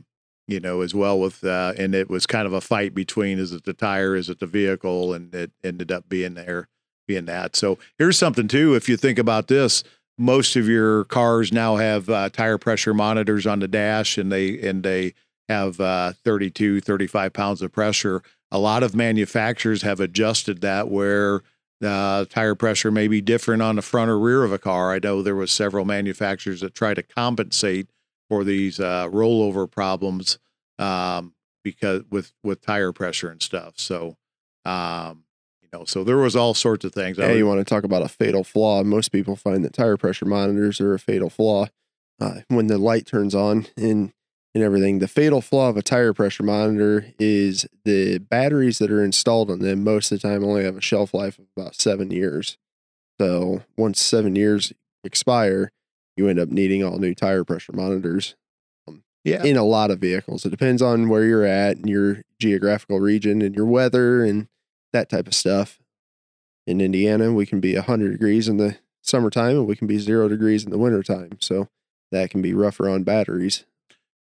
you 0.47 0.61
know, 0.61 0.81
as 0.81 0.95
well 0.95 1.19
with, 1.19 1.43
uh, 1.45 1.73
and 1.79 1.95
it 1.95 2.11
was 2.11 2.26
kind 2.26 2.47
of 2.47 2.53
a 2.53 2.61
fight 2.61 2.95
between 2.95 3.38
is 3.38 3.53
it 3.53 3.64
the 3.64 3.73
tire, 3.73 4.14
is 4.14 4.29
it 4.29 4.41
the 4.41 4.47
vehicle, 4.47 5.14
and 5.14 5.35
it 5.35 5.53
ended 5.62 5.91
up 5.91 6.09
being 6.09 6.35
there, 6.35 6.69
being 7.07 7.26
that. 7.26 7.57
So 7.57 7.79
here's 7.99 8.19
something 8.19 8.49
too. 8.49 8.75
If 8.75 8.88
you 8.88 8.97
think 8.97 9.19
about 9.19 9.49
this, 9.49 9.85
most 10.19 10.57
of 10.57 10.69
your 10.69 11.05
cars 11.05 11.53
now 11.53 11.76
have 11.76 12.09
uh, 12.09 12.29
tire 12.31 12.59
pressure 12.59 12.95
monitors 12.95 13.47
on 13.47 13.61
the 13.61 13.69
dash, 13.69 14.19
and 14.19 14.31
they 14.31 14.61
and 14.61 14.83
they 14.83 15.14
have 15.49 15.79
uh, 15.79 16.12
32, 16.25 16.81
35 16.81 17.33
pounds 17.33 17.61
of 17.61 17.71
pressure 17.71 18.23
a 18.55 18.59
lot 18.59 18.85
of 18.85 18.95
manufacturers 18.95 19.83
have 19.83 19.99
adjusted 19.99 20.61
that 20.61 20.88
where 20.88 21.43
uh, 21.83 22.25
tire 22.26 22.54
pressure 22.54 22.90
may 22.90 23.09
be 23.09 23.21
different 23.21 23.62
on 23.62 23.76
the 23.76 23.83
front 23.83 24.11
or 24.11 24.19
rear 24.19 24.45
of 24.45 24.52
a 24.52 24.59
car. 24.59 24.93
I 24.93 24.99
know 24.99 25.23
there 25.23 25.35
was 25.35 25.52
several 25.52 25.85
manufacturers 25.85 26.61
that 26.61 26.75
try 26.75 26.95
to 26.95 27.02
compensate 27.02 27.88
for 28.28 28.45
these 28.45 28.81
uh, 28.81 29.09
rollover 29.09 29.71
problems 29.71 30.38
um, 30.78 31.35
because 31.62 32.02
with 32.11 32.33
with 32.43 32.61
tire 32.61 32.93
pressure 32.93 33.31
and 33.31 33.43
stuff. 33.43 33.75
So, 33.76 34.16
um, 34.64 35.25
you 35.62 35.69
know, 35.73 35.85
so 35.85 36.04
there 36.04 36.16
was 36.16 36.37
all 36.37 36.54
sorts 36.54 36.85
of 36.85 36.93
things. 36.93 37.19
Yeah, 37.19 37.33
you 37.33 37.47
want 37.47 37.61
to 37.61 37.64
talk 37.64 37.85
about 37.85 38.02
a 38.02 38.09
fatal 38.09 38.45
flaw? 38.45 38.83
Most 38.83 39.11
people 39.11 39.37
find 39.37 39.64
that 39.64 39.73
tire 39.73 39.97
pressure 39.97 40.26
monitors 40.26 40.81
are 40.81 40.95
a 40.95 40.99
fatal 40.99 41.31
flaw. 41.31 41.66
Uh, 42.21 42.40
when 42.47 42.69
the 42.69 42.78
light 42.78 43.07
turns 43.07 43.35
on 43.35 43.66
and 43.76 44.12
and 44.54 44.62
everything. 44.62 44.99
The 45.00 45.08
fatal 45.08 45.40
flaw 45.40 45.68
of 45.68 45.76
a 45.76 45.82
tire 45.82 46.12
pressure 46.12 46.42
monitor 46.44 47.06
is 47.18 47.66
the 47.84 48.18
batteries 48.18 48.78
that 48.78 48.90
are 48.90 49.02
installed 49.02 49.50
on 49.50 49.58
them 49.58 49.82
most 49.82 50.12
of 50.12 50.20
the 50.20 50.28
time 50.28 50.44
only 50.44 50.64
have 50.64 50.76
a 50.76 50.80
shelf 50.80 51.12
life 51.12 51.38
of 51.38 51.46
about 51.56 51.75
seven 51.75 52.11
years. 52.11 52.56
So 53.20 53.62
once 53.76 54.00
seven 54.00 54.37
years 54.37 54.73
expire, 55.02 55.70
you 56.16 56.28
end 56.28 56.38
up 56.38 56.49
needing 56.49 56.82
all 56.84 56.99
new 56.99 57.14
tire 57.14 57.44
pressure 57.44 57.73
monitors 57.73 58.37
um, 58.87 59.02
Yeah. 59.25 59.42
in 59.42 59.56
a 59.56 59.64
lot 59.64 59.90
of 59.90 59.99
vehicles. 59.99 60.44
It 60.44 60.50
depends 60.50 60.80
on 60.82 61.08
where 61.08 61.25
you're 61.25 61.44
at 61.44 61.76
and 61.76 61.88
your 61.88 62.23
geographical 62.40 63.00
region 63.00 63.42
and 63.42 63.54
your 63.54 63.66
weather 63.66 64.25
and 64.25 64.46
that 64.92 65.08
type 65.08 65.26
of 65.26 65.34
stuff. 65.34 65.80
In 66.66 66.80
Indiana, 66.80 67.32
we 67.32 67.44
can 67.46 67.61
be 67.61 67.75
100 67.75 68.12
degrees 68.12 68.49
in 68.49 68.56
the 68.56 68.78
summertime 69.02 69.56
and 69.56 69.66
we 69.66 69.76
can 69.76 69.87
be 69.87 69.99
zero 69.99 70.28
degrees 70.28 70.64
in 70.64 70.70
the 70.70 70.78
wintertime. 70.78 71.30
So 71.40 71.68
that 72.11 72.30
can 72.30 72.40
be 72.40 72.54
rougher 72.54 72.88
on 72.88 73.02
batteries. 73.02 73.64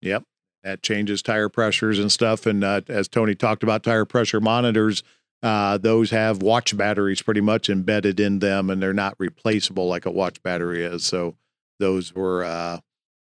Yep. 0.01 0.23
That 0.63 0.81
changes 0.81 1.21
tire 1.21 1.49
pressures 1.49 1.99
and 1.99 2.11
stuff. 2.11 2.45
And 2.45 2.63
uh, 2.63 2.81
as 2.87 3.07
Tony 3.07 3.35
talked 3.35 3.61
about 3.61 3.83
tire 3.83 4.05
pressure 4.05 4.41
monitors, 4.41 5.03
uh, 5.43 5.77
those 5.77 6.09
have 6.09 6.41
watch 6.41 6.75
batteries 6.75 7.21
pretty 7.21 7.41
much 7.41 7.69
embedded 7.69 8.19
in 8.19 8.39
them 8.39 8.69
and 8.71 8.81
they're 8.81 8.93
not 8.93 9.15
replaceable 9.19 9.87
like 9.87 10.05
a 10.07 10.11
watch 10.11 10.41
battery 10.41 10.83
is. 10.83 11.05
So 11.05 11.35
those 11.79 12.15
were, 12.15 12.43
uh, 12.43 12.79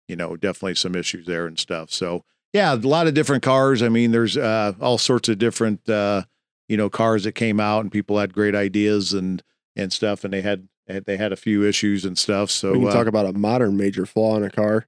you 0.08 0.16
know, 0.16 0.36
definitely 0.36 0.76
some 0.76 0.94
issues 0.94 1.26
there 1.26 1.46
and 1.46 1.58
stuff. 1.58 1.90
So, 1.90 2.24
yeah, 2.54 2.72
a 2.72 2.76
lot 2.76 3.08
of 3.08 3.14
different 3.14 3.42
cars. 3.42 3.82
I 3.82 3.88
mean, 3.90 4.12
there's 4.12 4.36
uh, 4.36 4.72
all 4.80 4.96
sorts 4.96 5.28
of 5.28 5.38
different, 5.38 5.86
uh, 5.88 6.22
you 6.68 6.78
know, 6.78 6.88
cars 6.88 7.24
that 7.24 7.32
came 7.32 7.60
out 7.60 7.80
and 7.80 7.92
people 7.92 8.18
had 8.18 8.32
great 8.32 8.54
ideas 8.54 9.12
and, 9.12 9.42
and 9.76 9.92
stuff. 9.92 10.24
And 10.24 10.32
they 10.32 10.40
had, 10.40 10.68
they 10.86 11.16
had 11.16 11.32
a 11.32 11.36
few 11.36 11.62
issues 11.62 12.04
and 12.06 12.16
stuff. 12.16 12.50
So, 12.50 12.72
we 12.72 12.78
can 12.78 12.88
uh, 12.88 12.92
talk 12.92 13.06
about 13.06 13.26
a 13.26 13.32
modern 13.32 13.76
major 13.76 14.06
flaw 14.06 14.36
in 14.36 14.44
a 14.44 14.50
car. 14.50 14.86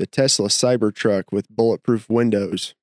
The 0.00 0.06
Tesla 0.06 0.48
Cybertruck 0.48 1.24
with 1.30 1.48
bulletproof 1.50 2.08
windows 2.08 2.74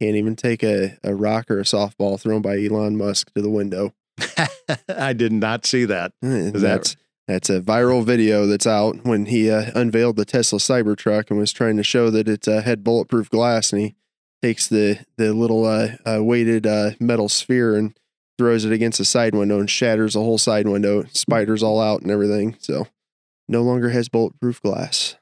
can't 0.00 0.14
even 0.14 0.36
take 0.36 0.62
a, 0.62 0.96
a 1.02 1.14
rock 1.16 1.50
or 1.50 1.58
a 1.58 1.64
softball 1.64 2.18
thrown 2.18 2.42
by 2.42 2.58
Elon 2.62 2.96
Musk 2.96 3.32
to 3.34 3.42
the 3.42 3.50
window. 3.50 3.92
I 4.88 5.12
did 5.12 5.32
not 5.32 5.66
see 5.66 5.84
that. 5.86 6.12
And 6.22 6.54
that- 6.54 6.60
that's 6.60 6.96
that's 7.26 7.50
a 7.50 7.60
viral 7.60 8.04
video 8.04 8.46
that's 8.46 8.66
out 8.68 9.04
when 9.04 9.26
he 9.26 9.50
uh, 9.50 9.70
unveiled 9.74 10.14
the 10.16 10.24
Tesla 10.24 10.58
Cybertruck 10.60 11.28
and 11.30 11.38
was 11.40 11.52
trying 11.52 11.76
to 11.76 11.82
show 11.82 12.08
that 12.10 12.28
it 12.28 12.46
uh, 12.48 12.60
had 12.62 12.82
bulletproof 12.84 13.30
glass, 13.30 13.72
and 13.72 13.82
he 13.82 13.94
takes 14.42 14.66
the 14.68 15.04
the 15.16 15.32
little 15.34 15.64
uh, 15.64 15.88
uh, 16.06 16.22
weighted 16.22 16.66
uh, 16.66 16.92
metal 17.00 17.28
sphere 17.28 17.76
and 17.76 17.96
throws 18.38 18.64
it 18.64 18.72
against 18.72 18.98
the 18.98 19.04
side 19.04 19.34
window 19.34 19.58
and 19.60 19.70
shatters 19.70 20.14
the 20.14 20.20
whole 20.20 20.38
side 20.38 20.66
window, 20.68 21.02
spiders 21.12 21.62
all 21.62 21.80
out 21.80 22.02
and 22.02 22.10
everything. 22.12 22.56
So 22.60 22.86
no 23.48 23.62
longer 23.62 23.90
has 23.90 24.08
bulletproof 24.08 24.60
glass. 24.62 25.16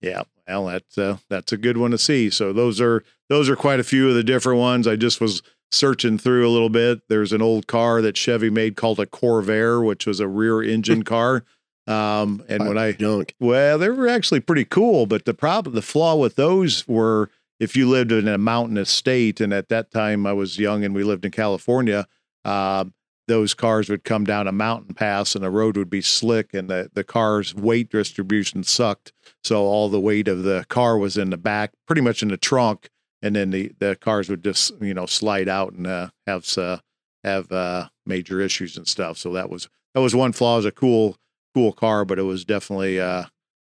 Yeah, 0.00 0.22
well, 0.46 0.66
that's 0.66 0.98
uh, 0.98 1.18
that's 1.28 1.52
a 1.52 1.56
good 1.56 1.76
one 1.76 1.90
to 1.90 1.98
see. 1.98 2.30
So 2.30 2.52
those 2.52 2.80
are 2.80 3.04
those 3.28 3.48
are 3.48 3.56
quite 3.56 3.80
a 3.80 3.84
few 3.84 4.08
of 4.08 4.14
the 4.14 4.22
different 4.24 4.58
ones. 4.58 4.86
I 4.86 4.96
just 4.96 5.20
was 5.20 5.42
searching 5.70 6.18
through 6.18 6.46
a 6.48 6.50
little 6.50 6.68
bit. 6.68 7.00
There's 7.08 7.32
an 7.32 7.42
old 7.42 7.66
car 7.66 8.00
that 8.02 8.16
Chevy 8.16 8.50
made 8.50 8.76
called 8.76 9.00
a 9.00 9.06
Corvair, 9.06 9.84
which 9.84 10.06
was 10.06 10.20
a 10.20 10.28
rear 10.28 10.62
engine 10.62 11.02
car. 11.04 11.44
Um, 11.86 12.44
and 12.48 12.66
when 12.66 12.78
I 12.78 12.92
junk, 12.92 13.34
well, 13.38 13.78
they 13.78 13.88
were 13.88 14.08
actually 14.08 14.40
pretty 14.40 14.64
cool, 14.64 15.06
but 15.06 15.24
the 15.24 15.34
problem, 15.34 15.74
the 15.74 15.82
flaw 15.82 16.16
with 16.16 16.34
those 16.34 16.86
were 16.88 17.30
if 17.60 17.76
you 17.76 17.88
lived 17.88 18.12
in 18.12 18.28
a 18.28 18.38
mountainous 18.38 18.90
state, 18.90 19.40
and 19.40 19.52
at 19.52 19.68
that 19.68 19.90
time 19.90 20.26
I 20.26 20.32
was 20.32 20.58
young 20.58 20.84
and 20.84 20.94
we 20.94 21.04
lived 21.04 21.24
in 21.24 21.30
California, 21.30 22.06
um, 22.44 22.92
those 23.28 23.54
cars 23.54 23.88
would 23.88 24.04
come 24.04 24.24
down 24.24 24.46
a 24.46 24.52
mountain 24.52 24.94
pass 24.94 25.34
and 25.34 25.42
the 25.42 25.50
road 25.50 25.76
would 25.76 25.90
be 25.90 26.02
slick 26.02 26.54
and 26.54 26.68
the, 26.68 26.90
the 26.94 27.04
car's 27.04 27.54
weight 27.54 27.90
distribution 27.90 28.62
sucked. 28.62 29.12
So 29.46 29.62
all 29.62 29.88
the 29.88 30.00
weight 30.00 30.28
of 30.28 30.42
the 30.42 30.66
car 30.68 30.98
was 30.98 31.16
in 31.16 31.30
the 31.30 31.36
back, 31.36 31.72
pretty 31.86 32.02
much 32.02 32.22
in 32.22 32.28
the 32.28 32.36
trunk. 32.36 32.88
And 33.22 33.36
then 33.36 33.50
the, 33.50 33.72
the 33.78 33.96
cars 33.96 34.28
would 34.28 34.44
just, 34.44 34.72
you 34.80 34.92
know, 34.92 35.06
slide 35.06 35.48
out 35.48 35.72
and 35.72 35.86
uh, 35.86 36.10
have, 36.26 36.46
uh, 36.58 36.78
have 37.24 37.50
uh, 37.50 37.88
major 38.04 38.40
issues 38.40 38.76
and 38.76 38.86
stuff. 38.86 39.18
So 39.18 39.32
that 39.32 39.48
was, 39.48 39.68
that 39.94 40.00
was 40.00 40.14
one 40.14 40.32
flaw. 40.32 40.54
It 40.54 40.58
was 40.58 40.64
a 40.66 40.72
cool, 40.72 41.16
cool 41.54 41.72
car, 41.72 42.04
but 42.04 42.18
it 42.18 42.24
was 42.24 42.44
definitely, 42.44 43.00
uh, 43.00 43.24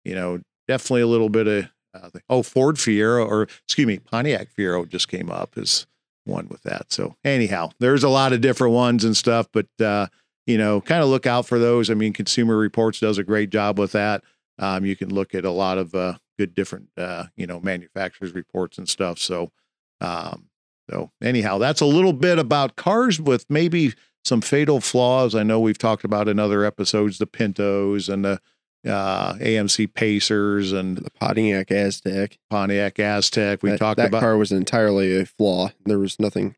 you 0.06 0.14
know, 0.14 0.42
definitely 0.68 1.02
a 1.02 1.08
little 1.08 1.30
bit 1.30 1.48
of, 1.48 1.70
uh, 1.94 2.20
oh, 2.30 2.44
Ford 2.44 2.76
Fiero 2.76 3.26
or 3.26 3.44
excuse 3.44 3.88
me, 3.88 3.98
Pontiac 3.98 4.50
Fiero 4.58 4.88
just 4.88 5.08
came 5.08 5.30
up 5.30 5.58
as 5.58 5.88
one 6.26 6.48
with 6.50 6.64
that. 6.64 6.92
So 6.92 7.16
anyhow, 7.24 7.72
there's 7.80 8.04
a 8.04 8.10
lot 8.10 8.34
of 8.34 8.42
different 8.42 8.74
ones 8.74 9.04
and 9.04 9.18
stuff, 9.18 9.48
but 9.52 9.68
uh, 9.82 10.08
you 10.46 10.58
know, 10.58 10.82
kind 10.82 11.04
of 11.04 11.10
look 11.10 11.26
out 11.26 11.46
for 11.46 11.60
those. 11.60 11.90
I 11.90 11.94
mean, 11.94 12.14
Consumer 12.14 12.58
Reports 12.58 13.00
does 13.00 13.18
a 13.18 13.24
great 13.24 13.50
job 13.50 13.80
with 13.80 13.92
that. 13.94 14.24
Um, 14.60 14.86
you 14.86 14.96
can 14.96 15.14
look 15.14 15.34
at 15.34 15.46
a 15.46 15.52
lot 15.52 15.78
of 15.78 15.96
uh, 15.96 16.16
good 16.38 16.54
different, 16.54 16.90
uh, 16.98 17.26
you 17.36 17.48
know, 17.48 17.60
manufacturers 17.60 18.34
reports 18.34 18.78
and 18.78 18.88
stuff. 18.88 19.18
So, 19.18 19.52
um, 20.00 20.50
so 20.90 21.12
anyhow, 21.22 21.58
that's 21.58 21.82
a 21.82 21.86
little 21.86 22.14
bit 22.14 22.38
about 22.38 22.76
cars 22.76 23.20
with 23.20 23.46
maybe 23.50 23.94
some 24.24 24.42
fatal 24.42 24.82
flaws. 24.82 25.36
I 25.36 25.44
know 25.44 25.60
we've 25.60 25.78
talked 25.78 26.04
about 26.04 26.28
in 26.28 26.40
other 26.40 26.66
episodes 26.66 27.18
the 27.18 27.28
Pintos 27.28 28.10
and 28.10 28.26
the 28.26 28.40
uh, 28.86 29.34
AMC 29.34 29.94
Pacers 29.94 30.72
and 30.72 30.98
the 30.98 31.12
Pontiac 31.12 31.68
Aztek. 31.68 32.38
Pontiac 32.50 32.96
Aztek. 32.96 33.62
We 33.62 33.72
that, 33.72 33.80
talked 33.80 33.98
that 33.98 34.08
about 34.08 34.20
that 34.20 34.26
car 34.26 34.38
was 34.38 34.52
entirely 34.52 35.20
a 35.20 35.26
flaw. 35.26 35.70
There 35.86 36.00
was 36.00 36.20
nothing, 36.20 36.56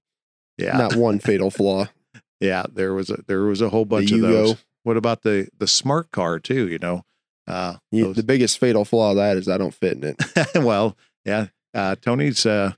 yeah, 0.57 0.77
not 0.77 0.95
one 0.95 1.19
fatal 1.19 1.51
flaw. 1.51 1.87
yeah. 2.39 2.63
There 2.71 2.93
was 2.93 3.09
a 3.09 3.23
there 3.27 3.43
was 3.43 3.61
a 3.61 3.69
whole 3.69 3.85
bunch 3.85 4.09
the 4.09 4.15
of 4.15 4.21
those. 4.21 4.65
What 4.83 4.97
about 4.97 5.23
the 5.23 5.49
the 5.57 5.67
smart 5.67 6.11
car 6.11 6.39
too? 6.39 6.67
You 6.67 6.79
know, 6.79 7.03
uh, 7.47 7.75
those- 7.91 8.15
the 8.15 8.23
biggest 8.23 8.57
fatal 8.59 8.85
flaw 8.85 9.11
of 9.11 9.17
that 9.17 9.37
is 9.37 9.47
I 9.47 9.57
don't 9.57 9.73
fit 9.73 9.97
in 9.97 10.03
it. 10.03 10.49
well, 10.55 10.97
yeah. 11.25 11.47
Uh, 11.73 11.95
Tony's. 11.95 12.45
Uh, 12.45 12.73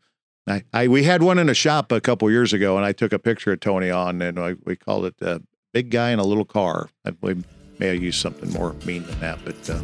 I, 0.48 0.64
I 0.74 0.88
we 0.88 1.04
had 1.04 1.24
one 1.24 1.40
in 1.40 1.50
a 1.50 1.54
shop 1.56 1.92
a 1.92 2.00
couple 2.00 2.30
years 2.30 2.54
ago, 2.54 2.78
and 2.78 2.86
I 2.86 2.92
took 2.92 3.12
a 3.14 3.20
picture 3.20 3.52
of 3.52 3.60
Tony 3.60 3.90
on, 3.90 4.22
and 4.22 4.40
I, 4.40 4.56
we 4.64 4.76
called 4.76 5.06
it 5.06 5.16
uh, 5.22 5.40
"Big 5.74 5.90
Guy 5.90 6.12
in 6.12 6.20
a 6.20 6.24
Little 6.24 6.46
Car." 6.46 6.90
I 7.04 7.10
believe 7.12 7.44
may 7.80 7.88
have 7.88 8.02
used 8.02 8.22
something 8.22 8.52
more 8.54 8.74
mean 8.86 9.04
than 9.04 9.20
that, 9.20 9.40
but 9.44 9.70
uh, 9.70 9.82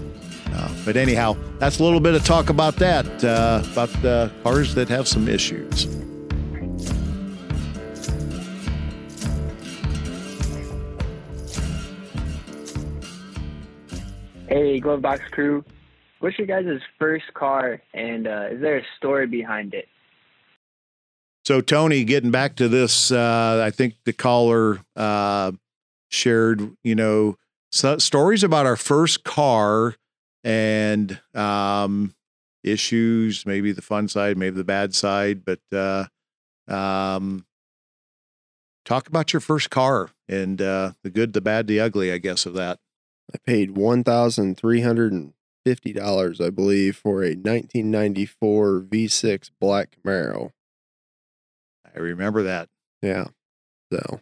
uh, 0.54 0.70
but 0.86 0.96
anyhow, 0.98 1.36
that's 1.60 1.80
a 1.80 1.84
little 1.84 2.00
bit 2.00 2.14
of 2.14 2.24
talk 2.24 2.50
about 2.50 2.76
that 2.78 3.06
uh, 3.24 3.64
about 3.72 4.06
uh, 4.06 4.30
cars 4.44 4.76
that 4.76 4.88
have 4.90 5.08
some 5.08 5.28
issues. 5.28 5.88
Hey, 14.72 14.80
Glove 14.80 15.02
Box 15.02 15.22
crew. 15.32 15.66
What's 16.20 16.38
your 16.38 16.48
guys' 16.48 16.80
first 16.98 17.34
car, 17.34 17.82
and 17.94 18.26
uh, 18.26 18.48
is 18.52 18.62
there 18.62 18.78
a 18.78 18.84
story 18.96 19.28
behind 19.28 19.74
it? 19.74 19.90
So 21.44 21.60
Tony, 21.60 22.06
getting 22.06 22.32
back 22.32 22.56
to 22.56 22.70
this, 22.70 23.12
uh, 23.12 23.62
I 23.66 23.70
think 23.70 23.96
the 24.06 24.14
caller 24.14 24.80
uh, 24.96 25.52
shared, 26.08 26.72
you 26.86 26.96
know, 26.96 27.36
so, 27.74 27.98
stories 27.98 28.46
about 28.46 28.66
our 28.66 28.78
first 28.78 29.26
car 29.26 29.96
and 30.46 31.20
um, 31.36 32.16
issues, 32.64 33.46
maybe 33.46 33.74
the 33.74 33.82
fun 33.82 34.08
side, 34.08 34.38
maybe 34.38 34.56
the 34.56 34.64
bad 34.64 34.96
side, 34.96 35.44
but 35.44 35.60
uh, 35.74 36.06
um, 36.74 37.46
talk 38.86 39.10
about 39.10 39.34
your 39.34 39.42
first 39.42 39.70
car 39.70 40.12
and 40.30 40.62
uh, 40.62 40.94
the 41.04 41.10
good, 41.10 41.34
the 41.34 41.42
bad, 41.42 41.68
the 41.68 41.82
ugly, 41.82 42.14
I 42.14 42.20
guess, 42.20 42.46
of 42.46 42.54
that. 42.54 42.80
I 43.34 43.38
paid 43.46 43.78
one 43.78 44.04
thousand 44.04 44.58
three 44.58 44.82
hundred 44.82 45.14
and 45.14 45.34
fifty 45.66 45.94
dollars, 45.94 46.42
I 46.42 46.50
believe, 46.50 46.96
for 46.98 47.24
a 47.24 47.36
nineteen 47.36 47.92
ninety 47.92 48.26
four 48.26 48.80
V 48.80 49.08
six 49.08 49.52
black 49.60 49.96
Camaro. 49.96 50.52
I 51.94 52.00
remember 52.00 52.44
that. 52.44 52.70
Yeah. 53.02 53.28
So 53.92 54.22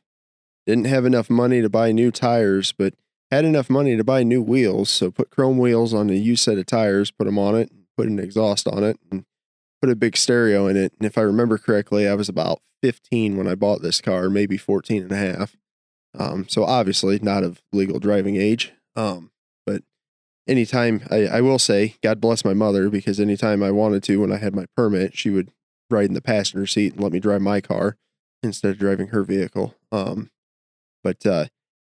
didn't 0.66 0.86
have 0.86 1.06
enough 1.06 1.30
money 1.30 1.62
to 1.62 1.70
buy 1.70 1.92
new 1.92 2.12
tires, 2.12 2.72
but 2.72 2.94
had 3.32 3.46
enough 3.46 3.70
money 3.70 3.96
to 3.96 4.04
buy 4.04 4.24
new 4.24 4.42
wheels. 4.42 4.90
So 4.90 5.12
put 5.12 5.30
chrome 5.30 5.58
wheels 5.58 5.94
on 5.94 6.10
a 6.10 6.14
used 6.14 6.44
set 6.44 6.58
of 6.58 6.66
tires, 6.66 7.12
put 7.12 7.26
them 7.26 7.38
on 7.38 7.56
it, 7.56 7.72
put 7.98 8.08
an 8.08 8.20
exhaust 8.20 8.68
on 8.68 8.84
it, 8.84 9.00
and 9.12 9.26
put 9.82 9.92
a 9.92 9.96
big 9.96 10.18
stereo 10.18 10.68
in 10.68 10.78
it. 10.78 10.94
And 11.00 11.06
if 11.06 11.18
I 11.18 11.22
remember 11.22 11.58
correctly, 11.58 12.08
I 12.08 12.16
was 12.16 12.30
about 12.30 12.62
15 12.82 13.38
when 13.38 13.48
I 13.48 13.56
bought 13.56 13.82
this 13.82 14.02
car, 14.02 14.30
maybe 14.30 14.58
14 14.58 15.04
and 15.04 15.12
a 15.12 15.16
half. 15.16 15.56
Um, 16.18 16.48
so 16.50 16.64
obviously 16.64 17.20
not 17.20 17.44
of 17.44 17.62
legal 17.72 18.00
driving 18.00 18.36
age. 18.36 18.74
Um, 19.00 19.32
but 19.66 19.82
anytime 20.46 21.04
I, 21.10 21.26
I 21.28 21.42
will 21.42 21.58
say, 21.58 21.96
God 22.04 22.20
bless 22.20 22.44
my 22.44 22.54
mother, 22.54 22.90
because 22.90 23.18
anytime 23.18 23.64
I 23.64 23.72
wanted 23.72 24.04
to, 24.04 24.20
when 24.20 24.32
I 24.32 24.38
had 24.38 24.54
my 24.54 24.66
permit, 24.76 25.18
she 25.18 25.30
would 25.30 25.52
ride 25.90 26.08
in 26.08 26.16
the 26.16 26.22
passenger 26.22 26.68
seat 26.68 26.94
and 26.94 27.02
let 27.02 27.14
me 27.14 27.20
drive 27.22 27.42
my 27.42 27.62
car 27.62 27.96
instead 28.44 28.72
of 28.72 28.78
driving 28.78 29.08
her 29.08 29.24
vehicle. 29.24 29.76
Um, 29.90 30.32
but 31.02 31.26
uh, 31.26 31.46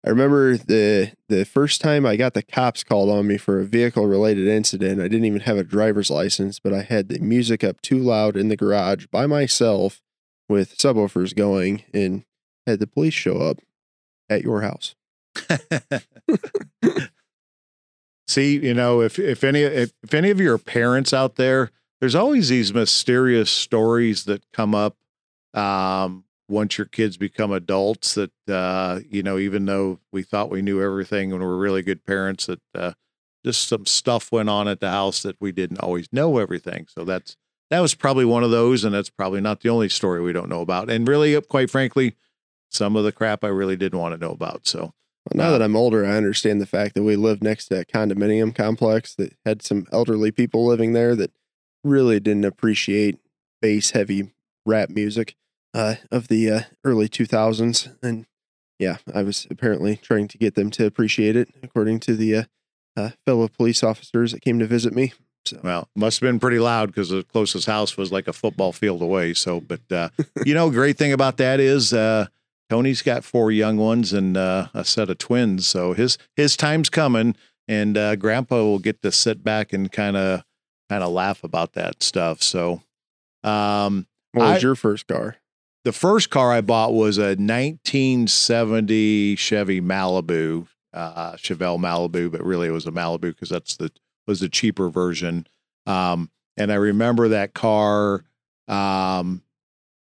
I 0.05 0.11
remember 0.11 0.57
the 0.57 1.13
the 1.29 1.45
first 1.45 1.81
time 1.81 2.05
I 2.05 2.17
got 2.17 2.35
the 2.35 2.43
cops 2.43 2.83
called 2.83 3.09
on 3.09 3.29
me 3.29 3.39
for 3.39 3.61
a 3.61 3.65
vehicle 3.65 4.09
related 4.09 4.49
incident. 4.49 5.01
I 5.01 5.07
didn't 5.07 5.27
even 5.27 5.43
have 5.43 5.59
a 5.59 5.65
driver's 5.65 6.11
license, 6.11 6.59
but 6.59 6.73
I 6.73 6.83
had 6.83 7.09
the 7.09 7.21
music 7.21 7.63
up 7.63 7.81
too 7.83 7.99
loud 7.99 8.37
in 8.37 8.49
the 8.49 8.57
garage 8.57 9.07
by 9.13 9.27
myself 9.27 10.01
with 10.49 10.77
subwoofers 10.77 11.37
going, 11.37 11.85
and 11.95 12.25
had 12.67 12.81
the 12.81 12.87
police 12.89 13.15
show 13.15 13.39
up 13.39 13.61
at 14.29 14.43
your 14.43 14.63
house. 14.63 14.97
See, 18.29 18.59
you 18.59 18.75
know, 18.75 19.01
if 19.01 19.19
if 19.19 19.45
any 19.45 19.61
if, 19.63 19.93
if 20.03 20.15
any 20.15 20.31
of 20.31 20.41
your 20.41 20.59
parents 20.59 21.13
out 21.13 21.37
there, 21.37 21.71
there's 22.01 22.15
always 22.15 22.49
these 22.49 22.75
mysterious 22.75 23.51
stories 23.51 24.25
that 24.25 24.45
come 24.53 24.75
up 24.75 24.97
um, 25.55 26.25
once 26.49 26.79
your 26.79 26.87
kids 26.87 27.17
become 27.17 27.53
adults 27.53 28.15
that 28.15 28.33
uh, 28.49 29.01
you 29.09 29.23
know 29.23 29.39
even 29.39 29.67
though 29.67 30.01
we 30.13 30.23
thought 30.23 30.51
we 30.51 30.63
knew 30.63 30.83
everything 30.83 31.33
and 31.33 31.43
we're 31.43 31.57
really 31.57 31.83
good 31.83 32.05
parents 32.05 32.47
that 32.47 32.61
uh, 32.75 32.93
just 33.45 33.69
some 33.69 33.87
stuff 33.87 34.33
went 34.33 34.51
on 34.51 34.67
at 34.67 34.81
the 34.81 34.91
house 34.91 35.23
that 35.23 35.37
we 35.41 35.53
didn't 35.53 35.79
always 35.79 36.09
know 36.13 36.39
everything. 36.39 36.87
So 36.89 37.05
that's 37.05 37.37
that 37.71 37.79
was 37.81 37.95
probably 37.95 38.25
one 38.25 38.43
of 38.43 38.51
those 38.51 38.85
and 38.85 38.93
that's 38.93 39.11
probably 39.11 39.41
not 39.41 39.61
the 39.61 39.69
only 39.69 39.89
story 39.89 40.21
we 40.21 40.33
don't 40.33 40.49
know 40.49 40.61
about. 40.61 40.91
And 40.91 41.07
really 41.07 41.41
quite 41.43 41.71
frankly 41.71 42.17
some 42.69 42.97
of 42.97 43.05
the 43.05 43.13
crap 43.13 43.45
i 43.45 43.49
really 43.49 43.77
didn't 43.77 44.01
want 44.01 44.15
to 44.15 44.21
know 44.21 44.33
about. 44.33 44.67
So 44.67 44.93
Well, 45.33 45.45
now 45.47 45.51
that 45.53 45.63
I'm 45.63 45.77
older, 45.77 46.07
I 46.07 46.17
understand 46.17 46.61
the 46.61 46.67
fact 46.67 46.95
that 46.95 47.03
we 47.03 47.17
lived 47.17 47.43
next 47.43 47.67
to 47.67 47.81
a 47.81 47.85
condominium 47.85 48.55
complex 48.55 49.15
that 49.17 49.35
had 49.45 49.63
some 49.63 49.87
elderly 49.91 50.31
people 50.31 50.65
living 50.65 50.93
there 50.93 51.17
that 51.17 51.33
really 51.83 52.21
didn't 52.21 52.45
appreciate 52.45 53.19
bass 53.61 53.91
heavy 53.91 54.31
rap 54.65 54.91
music 54.91 55.35
uh, 55.75 55.97
of 56.13 56.29
the 56.29 56.51
uh, 56.51 56.61
early 56.85 57.09
2000s. 57.09 57.97
And 58.03 58.27
yeah, 58.79 58.99
I 59.13 59.23
was 59.23 59.47
apparently 59.51 59.97
trying 59.97 60.29
to 60.29 60.39
get 60.39 60.55
them 60.55 60.71
to 60.73 60.87
appreciate 60.87 61.35
it, 61.35 61.49
according 61.63 62.01
to 62.01 62.15
the 62.15 62.37
uh, 62.37 62.43
uh, 62.97 63.11
fellow 63.25 63.49
police 63.49 63.83
officers 63.83 64.33
that 64.33 64.41
came 64.43 64.59
to 64.59 64.67
visit 64.67 64.95
me. 64.95 65.13
So, 65.45 65.61
Well, 65.63 65.89
must 65.95 66.21
have 66.21 66.29
been 66.29 66.41
pretty 66.41 66.59
loud 66.59 66.89
because 66.89 67.11
the 67.11 67.23
closest 67.23 67.67
house 67.67 67.97
was 67.97 68.13
like 68.13 68.29
a 68.29 68.33
football 68.33 68.73
field 68.73 69.03
away. 69.03 69.35
So, 69.35 69.61
but 69.61 69.81
uh, 69.91 70.09
you 70.45 70.55
know, 70.55 70.71
great 70.71 70.99
thing 70.99 71.13
about 71.13 71.37
that 71.37 71.61
is 71.61 71.93
uh, 71.93 72.27
Tony's 72.69 73.03
got 73.03 73.25
four 73.25 73.53
young 73.53 73.77
ones 73.77 74.13
and 74.13 74.37
uh, 74.37 74.69
a 74.75 74.85
set 74.85 75.11
of 75.11 75.19
twins. 75.19 75.67
So 75.67 75.93
his 75.93 76.19
his 76.35 76.57
time's 76.57 76.89
coming, 76.89 77.37
and 77.69 77.97
uh, 77.97 78.17
Grandpa 78.17 78.57
will 78.57 78.79
get 78.79 79.03
to 79.03 79.13
sit 79.13 79.45
back 79.45 79.73
and 79.73 79.93
kind 79.93 80.17
of 80.17 80.43
kind 80.89 81.05
of 81.05 81.13
laugh 81.13 81.45
about 81.45 81.75
that 81.75 82.03
stuff. 82.03 82.43
So, 82.43 82.83
um, 83.45 84.07
what 84.33 84.47
was 84.47 84.59
I- 84.59 84.67
your 84.67 84.75
first 84.75 85.07
car? 85.07 85.37
the 85.85 85.93
first 85.93 86.31
car 86.31 86.53
I 86.53 86.63
bought 86.63 86.95
was 86.95 87.17
a 87.17 87.37
1970 87.37 89.37
Chevy 89.37 89.81
Malibu, 89.81 90.67
uh, 90.93 91.33
Chevelle 91.35 91.79
Malibu, 91.79 92.31
but 92.31 92.45
really 92.45 92.69
it 92.69 92.73
was 92.73 92.87
a 92.87 92.91
Malibu 92.91 93.21
because 93.21 93.49
that's 93.49 93.77
the 93.77 93.91
was 94.27 94.41
the 94.41 94.49
cheaper 94.49 94.89
version. 94.89 95.47
Um, 95.87 96.31
and 96.57 96.73
I 96.73 96.77
remember 96.77 97.29
that 97.29 97.55
car. 97.55 98.25
Um, 98.67 99.43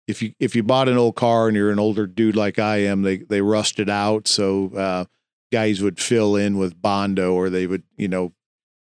if 0.07 0.21
you 0.21 0.33
if 0.39 0.55
you 0.55 0.63
bought 0.63 0.89
an 0.89 0.97
old 0.97 1.15
car 1.15 1.47
and 1.47 1.55
you're 1.55 1.71
an 1.71 1.79
older 1.79 2.07
dude 2.07 2.35
like 2.35 2.59
I 2.59 2.77
am, 2.77 3.01
they 3.03 3.17
they 3.17 3.41
rusted 3.41 3.89
out. 3.89 4.27
So 4.27 4.71
uh, 4.75 5.05
guys 5.51 5.81
would 5.81 5.99
fill 5.99 6.35
in 6.35 6.57
with 6.57 6.81
bondo, 6.81 7.33
or 7.33 7.49
they 7.49 7.67
would 7.67 7.83
you 7.97 8.07
know 8.07 8.33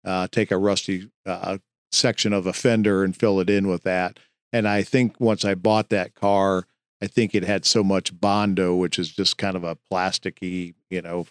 uh, 0.03 0.27
take 0.31 0.51
a 0.51 0.57
rusty 0.57 1.09
uh, 1.25 1.57
section 1.91 2.33
of 2.33 2.47
a 2.47 2.53
fender 2.53 3.03
and 3.03 3.15
fill 3.15 3.39
it 3.39 3.49
in 3.49 3.67
with 3.67 3.83
that. 3.83 4.19
And 4.53 4.67
I 4.67 4.83
think 4.83 5.19
once 5.19 5.45
I 5.45 5.55
bought 5.55 5.89
that 5.89 6.15
car, 6.15 6.65
I 7.01 7.07
think 7.07 7.33
it 7.33 7.43
had 7.43 7.65
so 7.65 7.83
much 7.83 8.19
bondo, 8.19 8.75
which 8.75 8.99
is 8.99 9.09
just 9.09 9.37
kind 9.37 9.55
of 9.55 9.63
a 9.63 9.77
plasticky, 9.91 10.73
you 10.89 11.01
know, 11.01 11.25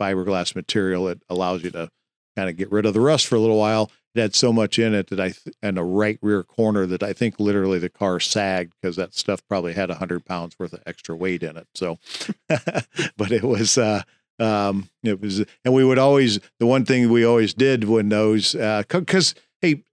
fiberglass 0.00 0.54
material 0.54 1.06
that 1.06 1.22
allows 1.28 1.64
you 1.64 1.70
to 1.70 1.88
kind 2.36 2.48
of 2.48 2.56
get 2.56 2.70
rid 2.70 2.86
of 2.86 2.94
the 2.94 3.00
rust 3.00 3.26
for 3.26 3.36
a 3.36 3.40
little 3.40 3.58
while. 3.58 3.90
It 4.18 4.22
had 4.22 4.34
so 4.34 4.52
much 4.52 4.80
in 4.80 4.94
it 4.94 5.10
that 5.10 5.20
I, 5.20 5.28
th- 5.30 5.54
and 5.62 5.78
a 5.78 5.84
right 5.84 6.18
rear 6.20 6.42
corner 6.42 6.86
that 6.86 7.04
I 7.04 7.12
think 7.12 7.38
literally 7.38 7.78
the 7.78 7.88
car 7.88 8.18
sagged 8.18 8.74
because 8.82 8.96
that 8.96 9.14
stuff 9.14 9.46
probably 9.48 9.74
had 9.74 9.90
a 9.90 9.94
hundred 9.94 10.24
pounds 10.24 10.58
worth 10.58 10.72
of 10.72 10.82
extra 10.86 11.14
weight 11.14 11.44
in 11.44 11.56
it. 11.56 11.68
So, 11.74 11.98
but 12.48 13.30
it 13.30 13.44
was, 13.44 13.78
uh, 13.78 14.02
um, 14.40 14.88
it 15.04 15.20
was, 15.20 15.44
and 15.64 15.72
we 15.72 15.84
would 15.84 15.98
always, 16.00 16.40
the 16.58 16.66
one 16.66 16.84
thing 16.84 17.10
we 17.10 17.24
always 17.24 17.54
did 17.54 17.84
when 17.84 18.08
those, 18.08 18.56
uh, 18.56 18.82
cause, 18.88 19.36
hey, 19.60 19.84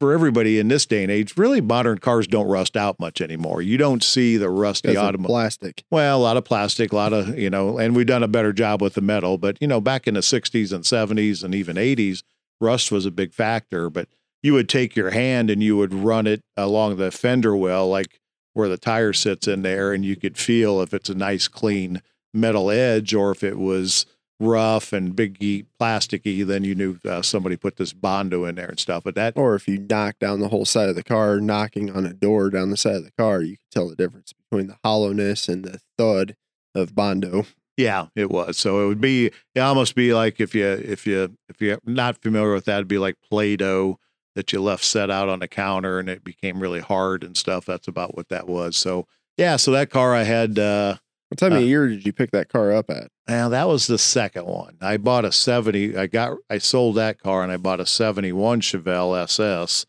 for 0.00 0.12
everybody 0.14 0.58
in 0.58 0.68
this 0.68 0.86
day 0.86 1.02
and 1.02 1.12
age, 1.12 1.36
really 1.36 1.60
modern 1.60 1.98
cars 1.98 2.26
don't 2.26 2.46
rust 2.48 2.78
out 2.78 2.98
much 2.98 3.20
anymore. 3.20 3.60
You 3.60 3.76
don't 3.76 4.02
see 4.02 4.38
the 4.38 4.48
rusty 4.48 4.88
Because 4.88 5.02
automobile. 5.02 5.34
plastic. 5.34 5.84
Well, 5.90 6.18
a 6.18 6.22
lot 6.22 6.36
of 6.38 6.44
plastic, 6.44 6.92
a 6.92 6.96
lot 6.96 7.12
of, 7.12 7.38
you 7.38 7.50
know, 7.50 7.78
and 7.78 7.94
we've 7.94 8.06
done 8.06 8.22
a 8.22 8.28
better 8.28 8.54
job 8.54 8.80
with 8.80 8.94
the 8.94 9.00
metal. 9.02 9.36
But, 9.36 9.58
you 9.60 9.68
know, 9.68 9.80
back 9.82 10.06
in 10.06 10.14
the 10.14 10.20
60s 10.20 10.72
and 10.72 10.84
70s 10.84 11.44
and 11.44 11.54
even 11.54 11.76
80s, 11.76 12.22
rust 12.60 12.92
was 12.92 13.06
a 13.06 13.10
big 13.10 13.32
factor. 13.32 13.90
But 13.90 14.08
you 14.42 14.52
would 14.52 14.68
take 14.68 14.94
your 14.94 15.10
hand 15.10 15.50
and 15.50 15.62
you 15.62 15.76
would 15.76 15.94
run 15.94 16.26
it 16.26 16.42
along 16.56 16.96
the 16.96 17.10
fender 17.10 17.56
well, 17.56 17.88
like 17.88 18.20
where 18.52 18.68
the 18.68 18.78
tire 18.78 19.12
sits 19.12 19.48
in 19.48 19.62
there, 19.62 19.92
and 19.92 20.04
you 20.04 20.16
could 20.16 20.38
feel 20.38 20.80
if 20.80 20.94
it's 20.94 21.08
a 21.08 21.14
nice, 21.14 21.48
clean 21.48 22.00
metal 22.32 22.70
edge 22.70 23.14
or 23.14 23.30
if 23.30 23.42
it 23.42 23.58
was 23.58 24.06
rough 24.40 24.92
and 24.92 25.14
biggy, 25.14 25.66
plasticky, 25.80 26.44
then 26.46 26.64
you 26.64 26.74
knew 26.74 26.98
uh, 27.04 27.22
somebody 27.22 27.56
put 27.56 27.76
this 27.76 27.92
Bondo 27.92 28.44
in 28.44 28.56
there 28.56 28.68
and 28.68 28.78
stuff. 28.78 29.04
But 29.04 29.14
that, 29.14 29.36
Or 29.36 29.54
if 29.54 29.68
you 29.68 29.78
knock 29.78 30.18
down 30.18 30.40
the 30.40 30.48
whole 30.48 30.64
side 30.64 30.88
of 30.88 30.96
the 30.96 31.04
car, 31.04 31.40
knocking 31.40 31.90
on 31.90 32.04
a 32.04 32.12
door 32.12 32.50
down 32.50 32.70
the 32.70 32.76
side 32.76 32.96
of 32.96 33.04
the 33.04 33.12
car, 33.12 33.42
you 33.42 33.56
can 33.56 33.66
tell 33.70 33.88
the 33.88 33.96
difference 33.96 34.32
between 34.32 34.66
the 34.66 34.78
hollowness 34.84 35.48
and 35.48 35.64
the 35.64 35.80
thud 35.96 36.36
of 36.74 36.94
Bondo. 36.94 37.46
Yeah, 37.76 38.06
it 38.14 38.30
was. 38.30 38.56
So 38.56 38.84
it 38.84 38.86
would 38.88 39.00
be 39.00 39.30
it 39.54 39.60
almost 39.60 39.94
be 39.94 40.14
like 40.14 40.40
if 40.40 40.54
you 40.54 40.66
if 40.66 41.06
you 41.06 41.36
if 41.48 41.60
you're 41.60 41.78
not 41.84 42.22
familiar 42.22 42.52
with 42.54 42.66
that, 42.66 42.76
it'd 42.76 42.88
be 42.88 42.98
like 42.98 43.16
Play-Doh 43.28 43.98
that 44.36 44.52
you 44.52 44.60
left 44.60 44.84
set 44.84 45.10
out 45.10 45.28
on 45.28 45.38
the 45.40 45.48
counter 45.48 45.98
and 45.98 46.08
it 46.08 46.22
became 46.24 46.60
really 46.60 46.80
hard 46.80 47.22
and 47.24 47.36
stuff. 47.36 47.64
That's 47.64 47.88
about 47.88 48.16
what 48.16 48.28
that 48.28 48.46
was. 48.48 48.76
So 48.76 49.06
yeah, 49.36 49.56
so 49.56 49.70
that 49.72 49.90
car 49.90 50.14
I 50.14 50.22
had 50.22 50.58
uh 50.58 50.96
What 51.30 51.38
time 51.38 51.52
Uh, 51.52 51.56
of 51.56 51.62
year 51.62 51.88
did 51.88 52.06
you 52.06 52.12
pick 52.12 52.30
that 52.30 52.48
car 52.48 52.72
up 52.72 52.90
at? 52.90 53.08
now 53.26 53.48
that 53.48 53.66
was 53.68 53.86
the 53.88 53.98
second 53.98 54.44
one. 54.46 54.76
I 54.80 54.96
bought 54.98 55.24
a 55.24 55.32
70 55.32 55.96
I 55.96 56.06
got 56.06 56.36
I 56.48 56.58
sold 56.58 56.94
that 56.96 57.18
car 57.18 57.42
and 57.42 57.50
I 57.50 57.56
bought 57.56 57.80
a 57.80 57.86
71 57.86 58.60
Chevelle 58.60 59.20
SS. 59.20 59.84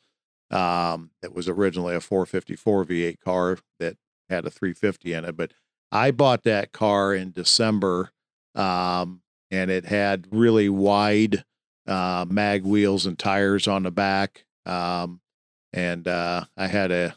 Um 0.50 1.12
it 1.21 1.34
was 1.36 1.48
originally 1.48 1.95
a 1.95 2.02
454 2.02 2.86
V8 2.86 3.19
car 3.19 3.58
that 3.80 3.98
had 4.30 4.45
a 4.45 4.50
350 4.50 5.13
in 5.13 5.26
it, 5.26 5.38
but 5.38 5.52
I 5.96 6.12
bought 6.12 6.44
that 6.44 6.74
car 6.74 7.14
in 7.14 7.32
December, 7.32 8.12
um, 8.54 9.22
and 9.50 9.72
it 9.72 9.86
had 9.86 10.28
really 10.30 10.68
wide 10.68 11.46
uh, 11.88 12.26
mag 12.28 12.66
wheels 12.66 13.06
and 13.06 13.18
tires 13.18 13.66
on 13.66 13.84
the 13.84 13.92
back. 13.92 14.44
Um, 14.66 15.22
and 15.72 16.06
uh, 16.06 16.46
I 16.58 16.68
had 16.68 16.92
a, 16.92 17.16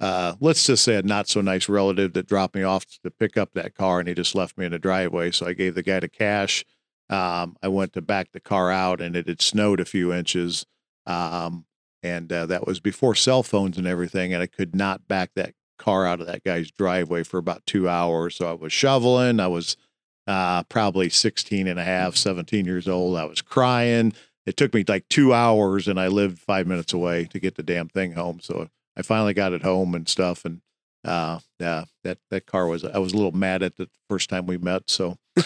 uh, 0.00 0.34
let's 0.40 0.66
just 0.66 0.82
say, 0.82 0.96
a 0.96 1.02
not 1.02 1.28
so 1.28 1.40
nice 1.40 1.68
relative 1.68 2.14
that 2.14 2.26
dropped 2.26 2.56
me 2.56 2.64
off 2.64 2.84
to 3.04 3.12
pick 3.12 3.36
up 3.36 3.52
that 3.54 3.76
car, 3.76 4.00
and 4.00 4.08
he 4.08 4.14
just 4.14 4.34
left 4.34 4.58
me 4.58 4.66
in 4.66 4.72
the 4.72 4.80
driveway. 4.80 5.30
So 5.30 5.46
I 5.46 5.52
gave 5.52 5.76
the 5.76 5.82
guy 5.84 6.00
the 6.00 6.08
cash. 6.08 6.64
Um, 7.10 7.56
I 7.62 7.68
went 7.68 7.92
to 7.92 8.02
back 8.02 8.32
the 8.32 8.40
car 8.40 8.72
out, 8.72 9.00
and 9.00 9.14
it 9.14 9.28
had 9.28 9.40
snowed 9.40 9.78
a 9.78 9.84
few 9.84 10.12
inches. 10.12 10.66
Um, 11.06 11.64
and 12.02 12.32
uh, 12.32 12.46
that 12.46 12.66
was 12.66 12.80
before 12.80 13.14
cell 13.14 13.44
phones 13.44 13.78
and 13.78 13.86
everything, 13.86 14.34
and 14.34 14.42
I 14.42 14.46
could 14.46 14.74
not 14.74 15.06
back 15.06 15.30
that 15.36 15.54
car 15.80 16.06
out 16.06 16.20
of 16.20 16.26
that 16.26 16.44
guy's 16.44 16.70
driveway 16.70 17.24
for 17.24 17.38
about 17.38 17.66
two 17.66 17.88
hours. 17.88 18.36
So 18.36 18.48
I 18.48 18.52
was 18.52 18.72
shoveling. 18.72 19.40
I 19.40 19.48
was 19.48 19.76
uh, 20.26 20.62
probably 20.64 21.08
16 21.08 21.66
and 21.66 21.80
a 21.80 21.84
half, 21.84 22.14
17 22.14 22.64
years 22.64 22.86
old. 22.86 23.16
I 23.16 23.24
was 23.24 23.42
crying. 23.42 24.12
It 24.46 24.56
took 24.56 24.74
me 24.74 24.84
like 24.86 25.08
two 25.08 25.32
hours 25.34 25.88
and 25.88 25.98
I 25.98 26.06
lived 26.08 26.38
five 26.38 26.66
minutes 26.66 26.92
away 26.92 27.24
to 27.32 27.40
get 27.40 27.56
the 27.56 27.62
damn 27.62 27.88
thing 27.88 28.12
home. 28.12 28.38
So 28.40 28.68
I 28.96 29.02
finally 29.02 29.34
got 29.34 29.52
it 29.52 29.62
home 29.62 29.94
and 29.94 30.08
stuff. 30.08 30.44
And 30.44 30.60
uh, 31.04 31.40
yeah, 31.58 31.84
that, 32.04 32.18
that 32.30 32.46
car 32.46 32.66
was, 32.66 32.84
I 32.84 32.98
was 32.98 33.12
a 33.12 33.16
little 33.16 33.32
mad 33.32 33.62
at 33.62 33.76
the 33.76 33.88
first 34.08 34.30
time 34.30 34.46
we 34.46 34.58
met. 34.58 34.82
So, 34.86 35.16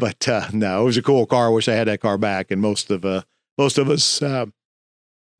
but 0.00 0.28
uh, 0.28 0.48
no, 0.52 0.82
it 0.82 0.84
was 0.84 0.96
a 0.96 1.02
cool 1.02 1.26
car. 1.26 1.46
I 1.46 1.50
wish 1.50 1.68
I 1.68 1.74
had 1.74 1.88
that 1.88 2.00
car 2.00 2.18
back. 2.18 2.50
And 2.50 2.60
most 2.60 2.90
of, 2.90 3.04
uh, 3.04 3.22
most 3.56 3.78
of 3.78 3.88
us 3.88 4.20
uh, 4.20 4.46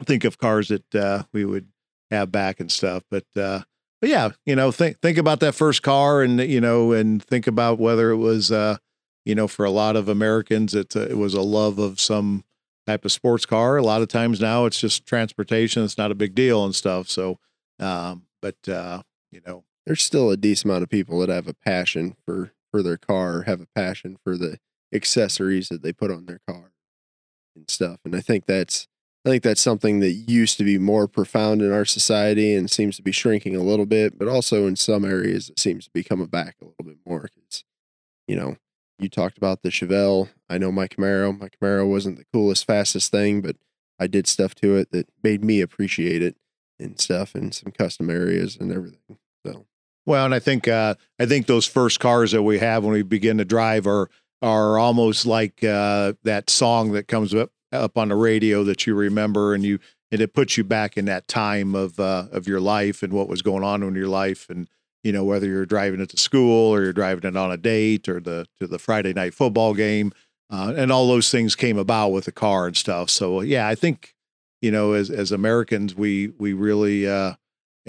think 0.05 0.25
of 0.25 0.39
cars 0.39 0.69
that 0.69 0.95
uh, 0.95 1.25
we 1.33 1.45
would 1.45 1.69
have 2.11 2.31
back 2.31 2.61
and 2.61 2.71
stuff. 2.71 3.03
But, 3.11 3.27
uh, 3.37 3.61
but 4.01 4.11
yeah, 4.11 4.31
you 4.47 4.57
know, 4.57 4.71
think 4.73 5.01
think 5.01 5.19
about 5.19 5.41
that 5.41 5.55
first 5.55 5.83
car, 5.83 6.23
and 6.23 6.41
you 6.41 6.61
know, 6.61 6.93
and 6.93 7.23
think 7.23 7.47
about 7.47 7.79
whether 7.79 8.11
it 8.11 8.17
was, 8.17 8.51
uh, 8.51 8.79
you 9.25 9.35
know, 9.35 9.47
for 9.49 9.65
a 9.65 9.71
lot 9.71 9.97
of 9.97 10.09
Americans, 10.09 10.75
it 10.75 10.95
it 10.97 11.17
was 11.19 11.35
a 11.35 11.43
love 11.43 11.79
of 11.79 12.01
some 12.01 12.45
type 12.87 13.05
of 13.05 13.13
sports 13.13 13.47
car. 13.47 13.77
A 13.77 13.83
lot 13.83 14.03
of 14.03 14.09
times 14.09 14.41
now, 14.41 14.65
it's 14.67 14.81
just 14.81 15.07
transportation; 15.07 15.85
it's 15.85 15.99
not 15.99 16.11
a 16.11 16.15
big 16.15 16.35
deal 16.35 16.65
and 16.65 16.75
stuff. 16.75 17.09
So, 17.09 17.39
um, 17.79 18.25
but 18.43 18.57
uh, 18.69 19.03
you 19.31 19.41
know, 19.47 19.65
There's 19.87 20.03
still 20.03 20.31
a 20.31 20.37
decent 20.37 20.71
amount 20.71 20.83
of 20.85 20.89
people 20.91 21.19
that 21.21 21.29
have 21.29 21.49
a 21.49 21.55
passion 21.55 22.17
for 22.25 22.53
for 22.71 22.83
their 22.83 22.99
car, 22.99 23.43
have 23.43 23.61
a 23.61 23.67
passion 23.75 24.17
for 24.25 24.37
the 24.37 24.59
accessories 24.95 25.69
that 25.69 25.83
they 25.83 25.93
put 25.93 26.11
on 26.11 26.27
their 26.27 26.41
car 26.49 26.73
and 27.57 27.69
stuff. 27.71 27.99
And 28.05 28.15
I 28.17 28.21
think 28.21 28.47
that's 28.47 28.89
I 29.25 29.29
think 29.29 29.43
that's 29.43 29.61
something 29.61 30.01
that 30.01 30.13
used 30.13 30.57
to 30.59 30.65
be 30.65 30.79
more 30.79 31.07
profound 31.07 31.61
in 31.61 31.73
our 31.73 31.85
society 31.85 32.55
and 32.55 32.71
seems 32.71 32.97
to 32.97 33.03
be 33.03 33.13
shrinking 33.13 33.55
a 33.55 33.63
little 33.63 33.85
bit, 33.85 34.19
but 34.19 34.29
also 34.29 34.67
in 34.67 34.77
some 34.77 35.05
areas 35.05 35.51
it 35.51 35.61
seems 35.61 35.85
to 35.85 35.91
be 35.93 36.03
coming 36.03 36.27
back 36.27 36.57
a 36.61 36.65
little 36.65 36.85
bit 36.85 36.97
more. 37.07 37.29
Because, 37.35 37.65
you 38.27 38.35
know, 38.35 38.57
you 38.99 39.11
talked 39.11 39.37
about 39.37 39.63
the 39.63 39.69
Chevelle. 39.69 40.31
I 40.49 40.57
know 40.57 40.73
my 40.73 40.89
Camaro. 40.89 41.39
My 41.39 41.49
Camaro 41.49 41.87
wasn't 41.87 42.17
the 42.17 42.25
coolest, 42.33 42.67
fastest 42.67 43.11
thing, 43.11 43.43
but 43.43 43.57
I 43.99 44.07
did 44.07 44.27
stuff 44.27 44.55
to 44.57 44.77
it 44.77 44.91
that 44.93 45.09
made 45.23 45.45
me 45.45 45.61
appreciate 45.61 46.23
it 46.23 46.37
and 46.79 46.99
stuff 46.99 47.35
in 47.35 47.53
some 47.53 47.73
custom 47.73 48.09
areas 48.09 48.57
and 48.57 48.73
everything. 48.73 49.19
So 49.45 49.67
Well, 50.07 50.25
and 50.25 50.35
I 50.35 50.39
think 50.39 50.67
uh, 50.67 50.95
I 51.19 51.27
think 51.27 51.47
those 51.47 51.67
first 51.67 52.01
cars 52.01 52.33
that 52.33 52.43
we 52.43 52.59
have 52.59 52.85
when 52.85 52.95
we 52.95 53.03
begin 53.03 53.37
to 53.37 53.45
drive 53.45 53.87
are 53.87 54.09
are 54.41 54.79
almost 54.79 55.27
like 55.27 55.63
uh, 55.63 56.15
that 56.25 56.49
song 56.49 56.93
that 56.93 57.07
comes 57.07 57.35
up 57.35 57.51
up 57.73 57.97
on 57.97 58.09
the 58.09 58.17
radio 58.17 58.65
that 58.65 58.87
you 58.87 58.95
remember, 58.95 59.55
and 59.55 59.65
you 59.65 59.79
and 60.13 60.21
it 60.21 60.35
puts 60.35 60.57
you 60.57 60.65
back 60.65 60.97
in 60.97 61.05
that 61.07 61.29
time 61.29 61.75
of 61.75 61.99
uh, 62.01 62.27
of 62.33 62.47
your 62.49 62.61
life 62.61 63.03
and 63.03 63.13
what 63.13 63.29
was 63.29 63.43
going 63.43 63.65
on 63.65 63.83
in 63.83 63.95
your 63.95 64.09
life, 64.09 64.49
and 64.51 64.69
you 65.03 65.13
know, 65.13 65.25
whether 65.25 65.47
you're 65.47 65.67
driving 65.67 66.01
it 66.01 66.11
to 66.11 66.17
school 66.17 66.75
or 66.75 66.83
you're 66.83 66.93
driving 66.93 67.25
it 67.25 67.37
on 67.37 67.51
a 67.51 67.57
date 67.57 68.09
or 68.09 68.21
the 68.21 68.47
to 68.61 68.67
the 68.67 68.79
Friday 68.79 69.13
night 69.13 69.35
football 69.35 69.75
game, 69.75 70.13
uh, 70.51 70.75
and 70.77 70.93
all 70.93 71.09
those 71.09 71.31
things 71.31 71.57
came 71.57 71.79
about 71.79 72.09
with 72.09 72.25
the 72.25 72.33
car 72.33 72.67
and 72.67 72.77
stuff. 72.77 73.09
So 73.11 73.41
yeah, 73.41 73.67
I 73.67 73.75
think 73.75 74.15
you 74.61 74.71
know, 74.71 74.93
as 74.93 75.11
as 75.11 75.33
Americans, 75.33 75.95
we 75.95 76.29
we 76.39 76.53
really 76.53 77.09
uh, 77.09 77.35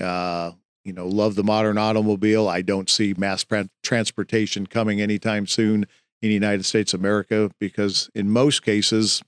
uh, 0.01 0.51
you 0.85 0.93
know 0.93 1.07
love 1.07 1.35
the 1.35 1.43
modern 1.43 1.77
automobile. 1.77 2.47
I 2.47 2.61
don't 2.61 2.89
see 2.89 3.13
mass 3.17 3.45
transportation 3.83 4.67
coming 4.67 5.01
anytime 5.01 5.47
soon 5.47 5.85
in 6.21 6.29
the 6.29 6.33
United 6.33 6.65
States 6.65 6.93
of 6.93 6.99
America 6.99 7.51
because 7.59 8.09
in 8.15 8.29
most 8.29 8.63
cases, 8.63 9.21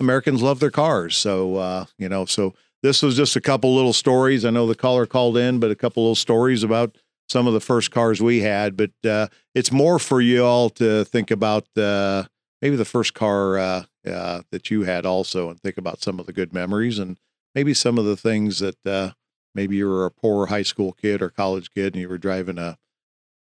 Americans 0.00 0.42
love 0.42 0.60
their 0.60 0.70
cars. 0.70 1.16
So 1.16 1.56
uh, 1.56 1.84
you 1.98 2.08
know, 2.08 2.24
so 2.24 2.54
this 2.82 3.02
was 3.02 3.16
just 3.16 3.36
a 3.36 3.40
couple 3.40 3.74
little 3.74 3.92
stories. 3.92 4.44
I 4.44 4.50
know 4.50 4.66
the 4.66 4.74
caller 4.74 5.06
called 5.06 5.36
in, 5.36 5.58
but 5.58 5.70
a 5.70 5.76
couple 5.76 6.02
little 6.02 6.14
stories 6.14 6.62
about 6.62 6.96
some 7.28 7.46
of 7.46 7.54
the 7.54 7.60
first 7.60 7.90
cars 7.90 8.20
we 8.20 8.40
had. 8.40 8.76
But 8.76 8.92
uh, 9.08 9.28
it's 9.54 9.72
more 9.72 9.98
for 9.98 10.20
you 10.20 10.44
all 10.44 10.70
to 10.70 11.04
think 11.04 11.30
about 11.30 11.66
uh, 11.78 12.24
maybe 12.60 12.76
the 12.76 12.84
first 12.84 13.14
car 13.14 13.58
uh, 13.58 13.84
uh, 14.06 14.42
that 14.50 14.70
you 14.70 14.82
had 14.82 15.06
also, 15.06 15.48
and 15.50 15.60
think 15.60 15.78
about 15.78 16.02
some 16.02 16.20
of 16.20 16.26
the 16.26 16.32
good 16.32 16.52
memories 16.52 16.98
and 16.98 17.18
maybe 17.54 17.72
some 17.72 17.98
of 17.98 18.04
the 18.04 18.16
things 18.16 18.58
that 18.58 18.86
uh, 18.86 19.12
maybe 19.54 19.76
you 19.76 19.88
were 19.88 20.04
a 20.04 20.10
poor 20.10 20.46
high 20.46 20.62
school 20.62 20.92
kid 20.92 21.22
or 21.22 21.30
college 21.30 21.70
kid 21.70 21.94
and 21.94 22.02
you 22.02 22.08
were 22.08 22.18
driving 22.18 22.58
a 22.58 22.76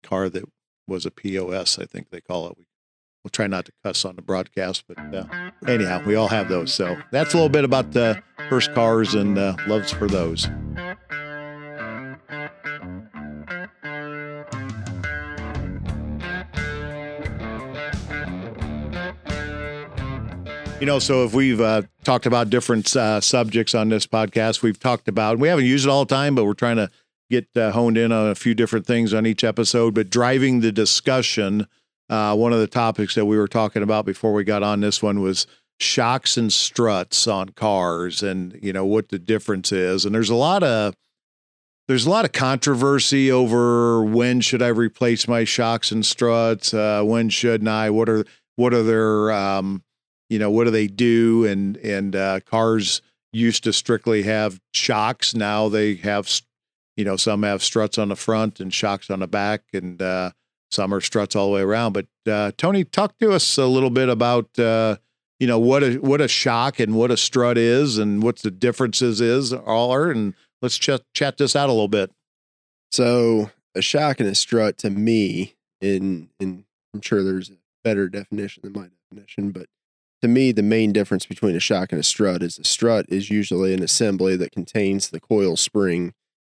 car 0.03 0.29
that 0.29 0.45
was 0.87 1.05
a 1.05 1.11
POS, 1.11 1.79
I 1.79 1.85
think 1.85 2.09
they 2.09 2.21
call 2.21 2.47
it. 2.47 2.57
We, 2.57 2.65
we'll 3.23 3.31
try 3.31 3.47
not 3.47 3.65
to 3.65 3.71
cuss 3.83 4.05
on 4.05 4.15
the 4.15 4.21
broadcast, 4.21 4.83
but 4.87 4.97
uh, 5.15 5.51
anyhow, 5.67 6.01
we 6.05 6.15
all 6.15 6.27
have 6.27 6.49
those. 6.49 6.73
So 6.73 6.97
that's 7.11 7.33
a 7.33 7.37
little 7.37 7.49
bit 7.49 7.63
about 7.63 7.91
the 7.93 8.21
first 8.49 8.73
cars 8.73 9.13
and 9.13 9.37
uh, 9.37 9.55
loves 9.67 9.91
for 9.91 10.07
those. 10.07 10.49
You 20.79 20.87
know, 20.87 20.99
so 20.99 21.23
if 21.23 21.33
we've 21.33 21.61
uh, 21.61 21.83
talked 22.03 22.25
about 22.25 22.49
different 22.49 22.93
uh, 22.93 23.21
subjects 23.21 23.73
on 23.73 23.87
this 23.87 24.05
podcast, 24.05 24.61
we've 24.61 24.77
talked 24.77 25.07
about, 25.07 25.39
we 25.39 25.47
haven't 25.47 25.63
used 25.63 25.85
it 25.85 25.89
all 25.89 26.03
the 26.03 26.13
time, 26.13 26.35
but 26.35 26.43
we're 26.43 26.53
trying 26.53 26.75
to 26.75 26.89
get 27.29 27.47
uh, 27.55 27.71
honed 27.71 27.97
in 27.97 28.11
on 28.11 28.27
a 28.27 28.35
few 28.35 28.53
different 28.53 28.85
things 28.85 29.13
on 29.13 29.25
each 29.25 29.45
episode. 29.45 29.93
But 29.93 30.09
driving 30.09 30.59
the 30.59 30.73
discussion, 30.73 31.67
uh, 32.09 32.35
one 32.35 32.53
of 32.53 32.59
the 32.59 32.67
topics 32.67 33.15
that 33.15 33.25
we 33.25 33.37
were 33.37 33.47
talking 33.47 33.83
about 33.83 34.05
before 34.05 34.33
we 34.33 34.43
got 34.43 34.63
on 34.63 34.81
this 34.81 35.01
one 35.01 35.21
was 35.21 35.47
shocks 35.79 36.37
and 36.37 36.51
struts 36.51 37.27
on 37.27 37.49
cars 37.49 38.21
and, 38.21 38.57
you 38.61 38.71
know, 38.73 38.85
what 38.85 39.09
the 39.09 39.19
difference 39.19 39.71
is. 39.71 40.05
And 40.05 40.13
there's 40.13 40.29
a 40.29 40.35
lot 40.35 40.63
of, 40.63 40.95
there's 41.87 42.05
a 42.05 42.09
lot 42.09 42.25
of 42.25 42.31
controversy 42.31 43.31
over 43.31 44.03
when 44.03 44.39
should 44.41 44.61
I 44.61 44.67
replace 44.67 45.27
my 45.27 45.43
shocks 45.43 45.91
and 45.91 46.05
struts? 46.05 46.73
Uh, 46.73 47.03
when 47.03 47.29
shouldn't 47.29 47.69
I? 47.69 47.89
What 47.89 48.07
are, 48.09 48.25
what 48.55 48.73
are 48.73 48.83
their, 48.83 49.31
um, 49.31 49.83
you 50.33 50.39
know 50.39 50.49
what 50.49 50.63
do 50.63 50.71
they 50.71 50.87
do 50.87 51.45
and 51.45 51.77
and 51.77 52.15
uh, 52.15 52.39
cars 52.41 53.03
used 53.31 53.63
to 53.65 53.71
strictly 53.71 54.23
have 54.23 54.59
shocks 54.73 55.35
now 55.35 55.69
they 55.69 55.93
have 55.93 56.27
you 56.97 57.05
know 57.05 57.15
some 57.15 57.43
have 57.43 57.61
struts 57.61 57.99
on 57.99 58.09
the 58.09 58.15
front 58.15 58.59
and 58.59 58.73
shocks 58.73 59.11
on 59.11 59.19
the 59.19 59.27
back 59.27 59.61
and 59.73 60.01
uh, 60.01 60.31
are 60.79 61.01
struts 61.01 61.35
all 61.35 61.47
the 61.47 61.53
way 61.53 61.61
around 61.61 61.93
but 61.93 62.07
uh, 62.31 62.51
tony 62.57 62.83
talk 62.83 63.17
to 63.17 63.31
us 63.31 63.57
a 63.57 63.65
little 63.65 63.89
bit 63.89 64.09
about 64.09 64.47
uh, 64.59 64.95
you 65.39 65.47
know 65.47 65.59
what 65.59 65.83
a 65.83 65.95
what 65.95 66.21
a 66.21 66.27
shock 66.27 66.79
and 66.79 66.95
what 66.95 67.11
a 67.11 67.17
strut 67.17 67.57
is 67.57 67.97
and 67.97 68.23
what 68.23 68.39
the 68.39 68.51
differences 68.51 69.21
is 69.21 69.53
all 69.53 69.91
are 69.91 70.09
and 70.09 70.33
let's 70.61 70.77
ch- 70.77 70.89
chat 71.13 71.37
this 71.37 71.55
out 71.55 71.69
a 71.69 71.73
little 71.73 71.87
bit 71.87 72.11
so 72.91 73.51
a 73.75 73.81
shock 73.81 74.19
and 74.19 74.29
a 74.29 74.35
strut 74.35 74.77
to 74.77 74.89
me 74.89 75.55
in 75.81 76.29
in 76.39 76.65
i'm 76.93 77.01
sure 77.01 77.23
there's 77.23 77.49
a 77.49 77.57
better 77.83 78.07
definition 78.07 78.61
than 78.63 78.73
my 78.73 78.87
definition 79.11 79.51
but 79.51 79.67
to 80.23 80.29
me, 80.29 80.53
the 80.53 80.63
main 80.63 80.93
difference 80.93 81.25
between 81.25 81.53
a 81.53 81.59
shock 81.59 81.91
and 81.91 81.99
a 81.99 82.03
strut 82.03 82.41
is 82.41 82.57
a 82.57 82.63
strut 82.63 83.05
is 83.09 83.29
usually 83.29 83.73
an 83.73 83.83
assembly 83.83 84.37
that 84.37 84.53
contains 84.53 85.09
the 85.09 85.19
coil 85.19 85.57
spring 85.57 86.13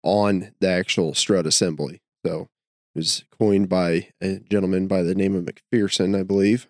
on 0.03 0.51
the 0.59 0.67
actual 0.67 1.13
strut 1.13 1.47
assembly. 1.47 2.01
So 2.25 2.49
it 2.95 2.99
was 2.99 3.23
coined 3.37 3.69
by 3.69 4.09
a 4.21 4.39
gentleman 4.39 4.87
by 4.87 5.01
the 5.01 5.15
name 5.15 5.35
of 5.35 5.45
MacPherson, 5.45 6.17
I 6.17 6.23
believe. 6.23 6.67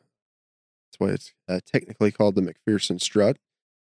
That's 0.87 0.99
why 0.99 1.09
it's 1.09 1.33
uh, 1.49 1.59
technically 1.65 2.11
called 2.11 2.35
the 2.35 2.41
MacPherson 2.41 3.01
strut. 3.01 3.37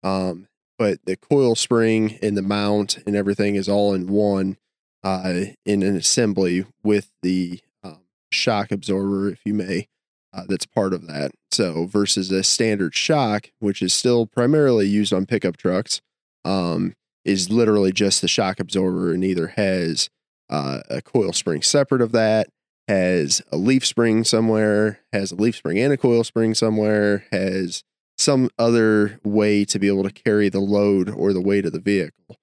Um, 0.03 0.47
but 0.77 0.99
the 1.05 1.15
coil 1.15 1.55
spring 1.55 2.19
and 2.21 2.35
the 2.35 2.41
mount 2.41 2.97
and 3.05 3.15
everything 3.15 3.55
is 3.55 3.69
all 3.69 3.93
in 3.93 4.07
one 4.07 4.57
uh, 5.03 5.45
in 5.65 5.83
an 5.83 5.95
assembly 5.95 6.65
with 6.83 7.11
the 7.21 7.61
um, 7.83 8.01
shock 8.31 8.71
absorber, 8.71 9.29
if 9.29 9.39
you 9.45 9.53
may, 9.53 9.87
uh, 10.33 10.43
that's 10.49 10.65
part 10.65 10.93
of 10.93 11.07
that. 11.07 11.31
So 11.51 11.85
versus 11.85 12.31
a 12.31 12.43
standard 12.43 12.95
shock, 12.95 13.51
which 13.59 13.81
is 13.81 13.93
still 13.93 14.25
primarily 14.25 14.87
used 14.87 15.13
on 15.13 15.25
pickup 15.25 15.57
trucks, 15.57 16.01
um, 16.43 16.93
is 17.23 17.49
literally 17.49 17.91
just 17.91 18.21
the 18.21 18.27
shock 18.27 18.59
absorber 18.59 19.13
and 19.13 19.23
either 19.23 19.47
has 19.47 20.09
uh, 20.49 20.81
a 20.89 21.01
coil 21.01 21.33
spring 21.33 21.61
separate 21.61 22.01
of 22.01 22.11
that, 22.11 22.47
has 22.87 23.41
a 23.51 23.57
leaf 23.57 23.85
spring 23.85 24.23
somewhere, 24.23 24.99
has 25.11 25.31
a 25.31 25.35
leaf 25.35 25.55
spring 25.55 25.79
and 25.79 25.91
a 25.93 25.97
coil 25.97 26.23
spring 26.23 26.53
somewhere, 26.53 27.25
has 27.31 27.83
some 28.17 28.49
other 28.57 29.19
way 29.23 29.65
to 29.65 29.79
be 29.79 29.87
able 29.87 30.03
to 30.03 30.11
carry 30.11 30.49
the 30.49 30.59
load 30.59 31.09
or 31.09 31.33
the 31.33 31.41
weight 31.41 31.65
of 31.65 31.73
the 31.73 31.79
vehicle. 31.79 32.37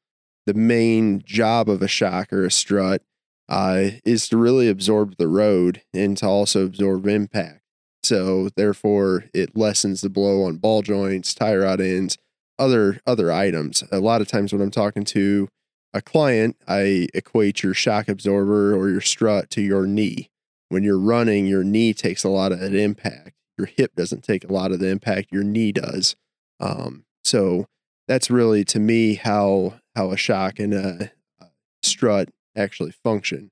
The 0.46 0.54
main 0.54 1.22
job 1.24 1.68
of 1.68 1.82
a 1.82 1.88
shock 1.88 2.32
or 2.32 2.44
a 2.44 2.50
strut 2.50 3.02
uh, 3.48 3.90
is 4.04 4.28
to 4.28 4.36
really 4.36 4.68
absorb 4.68 5.16
the 5.16 5.28
road 5.28 5.82
and 5.94 6.16
to 6.18 6.26
also 6.26 6.64
absorb 6.64 7.06
impact. 7.06 7.60
So 8.02 8.48
therefore, 8.56 9.26
it 9.32 9.56
lessens 9.56 10.00
the 10.00 10.10
blow 10.10 10.42
on 10.42 10.56
ball 10.56 10.82
joints, 10.82 11.34
tie 11.34 11.56
rod 11.56 11.80
ends, 11.80 12.18
other 12.58 13.00
other 13.06 13.30
items. 13.30 13.84
A 13.92 14.00
lot 14.00 14.20
of 14.20 14.28
times 14.28 14.52
when 14.52 14.60
I'm 14.60 14.70
talking 14.70 15.04
to 15.04 15.48
a 15.94 16.00
client, 16.00 16.56
I 16.66 17.08
equate 17.14 17.62
your 17.62 17.74
shock 17.74 18.08
absorber 18.08 18.74
or 18.74 18.88
your 18.88 19.00
strut 19.00 19.50
to 19.50 19.60
your 19.60 19.86
knee. 19.86 20.30
When 20.68 20.82
you're 20.82 20.98
running, 20.98 21.46
your 21.46 21.64
knee 21.64 21.92
takes 21.92 22.24
a 22.24 22.30
lot 22.30 22.52
of 22.52 22.60
that 22.60 22.74
impact. 22.74 23.32
Your 23.58 23.66
hip 23.66 23.94
doesn't 23.94 24.24
take 24.24 24.44
a 24.44 24.52
lot 24.52 24.72
of 24.72 24.80
the 24.80 24.88
impact. 24.88 25.30
Your 25.30 25.44
knee 25.44 25.72
does. 25.72 26.16
Um, 26.60 27.04
so 27.24 27.66
that's 28.08 28.30
really 28.30 28.64
to 28.64 28.80
me 28.80 29.14
how 29.14 29.74
how 29.94 30.10
a 30.10 30.16
shock 30.16 30.58
and 30.58 30.72
a, 30.72 31.12
a 31.40 31.46
strut 31.82 32.30
actually 32.56 32.92
function. 32.92 33.50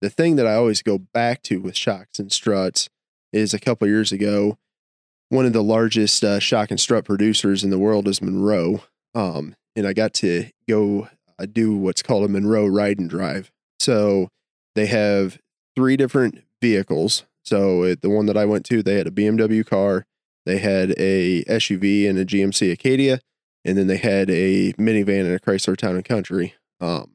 The 0.00 0.10
thing 0.10 0.36
that 0.36 0.46
I 0.46 0.54
always 0.54 0.82
go 0.82 0.98
back 0.98 1.42
to 1.44 1.60
with 1.60 1.76
shocks 1.76 2.18
and 2.18 2.32
struts 2.32 2.88
is 3.32 3.54
a 3.54 3.60
couple 3.60 3.86
years 3.86 4.12
ago. 4.12 4.58
One 5.28 5.46
of 5.46 5.52
the 5.52 5.62
largest 5.62 6.24
uh, 6.24 6.38
shock 6.38 6.70
and 6.70 6.80
strut 6.80 7.04
producers 7.04 7.62
in 7.62 7.70
the 7.70 7.78
world 7.78 8.08
is 8.08 8.22
Monroe, 8.22 8.82
um, 9.14 9.54
and 9.76 9.86
I 9.86 9.92
got 9.92 10.14
to 10.14 10.46
go 10.68 11.08
do 11.46 11.76
what's 11.76 12.02
called 12.02 12.24
a 12.24 12.28
Monroe 12.28 12.66
ride 12.66 12.98
and 12.98 13.08
drive. 13.08 13.50
So 13.80 14.28
they 14.74 14.86
have 14.86 15.38
three 15.76 15.96
different 15.96 16.42
vehicles. 16.60 17.24
So 17.44 17.94
the 17.94 18.10
one 18.10 18.26
that 18.26 18.36
I 18.36 18.44
went 18.44 18.66
to, 18.66 18.82
they 18.82 18.96
had 18.96 19.06
a 19.06 19.12
BMW 19.12 19.64
car, 19.64 20.04
they 20.44 20.58
had 20.58 20.94
a 20.98 21.44
SUV 21.44 22.08
and 22.08 22.18
a 22.18 22.24
GMC 22.24 22.72
Acadia, 22.72 23.20
and 23.64 23.76
then 23.76 23.86
they 23.86 23.96
had 23.96 24.30
a 24.30 24.72
minivan 24.74 25.20
and 25.20 25.34
a 25.34 25.38
Chrysler 25.38 25.76
Town 25.76 25.96
and 25.96 26.04
Country. 26.04 26.54
Um, 26.80 27.12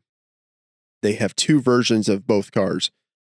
they 1.01 1.13
have 1.13 1.35
two 1.35 1.61
versions 1.61 2.07
of 2.09 2.25
both 2.25 2.51
cars. 2.51 2.91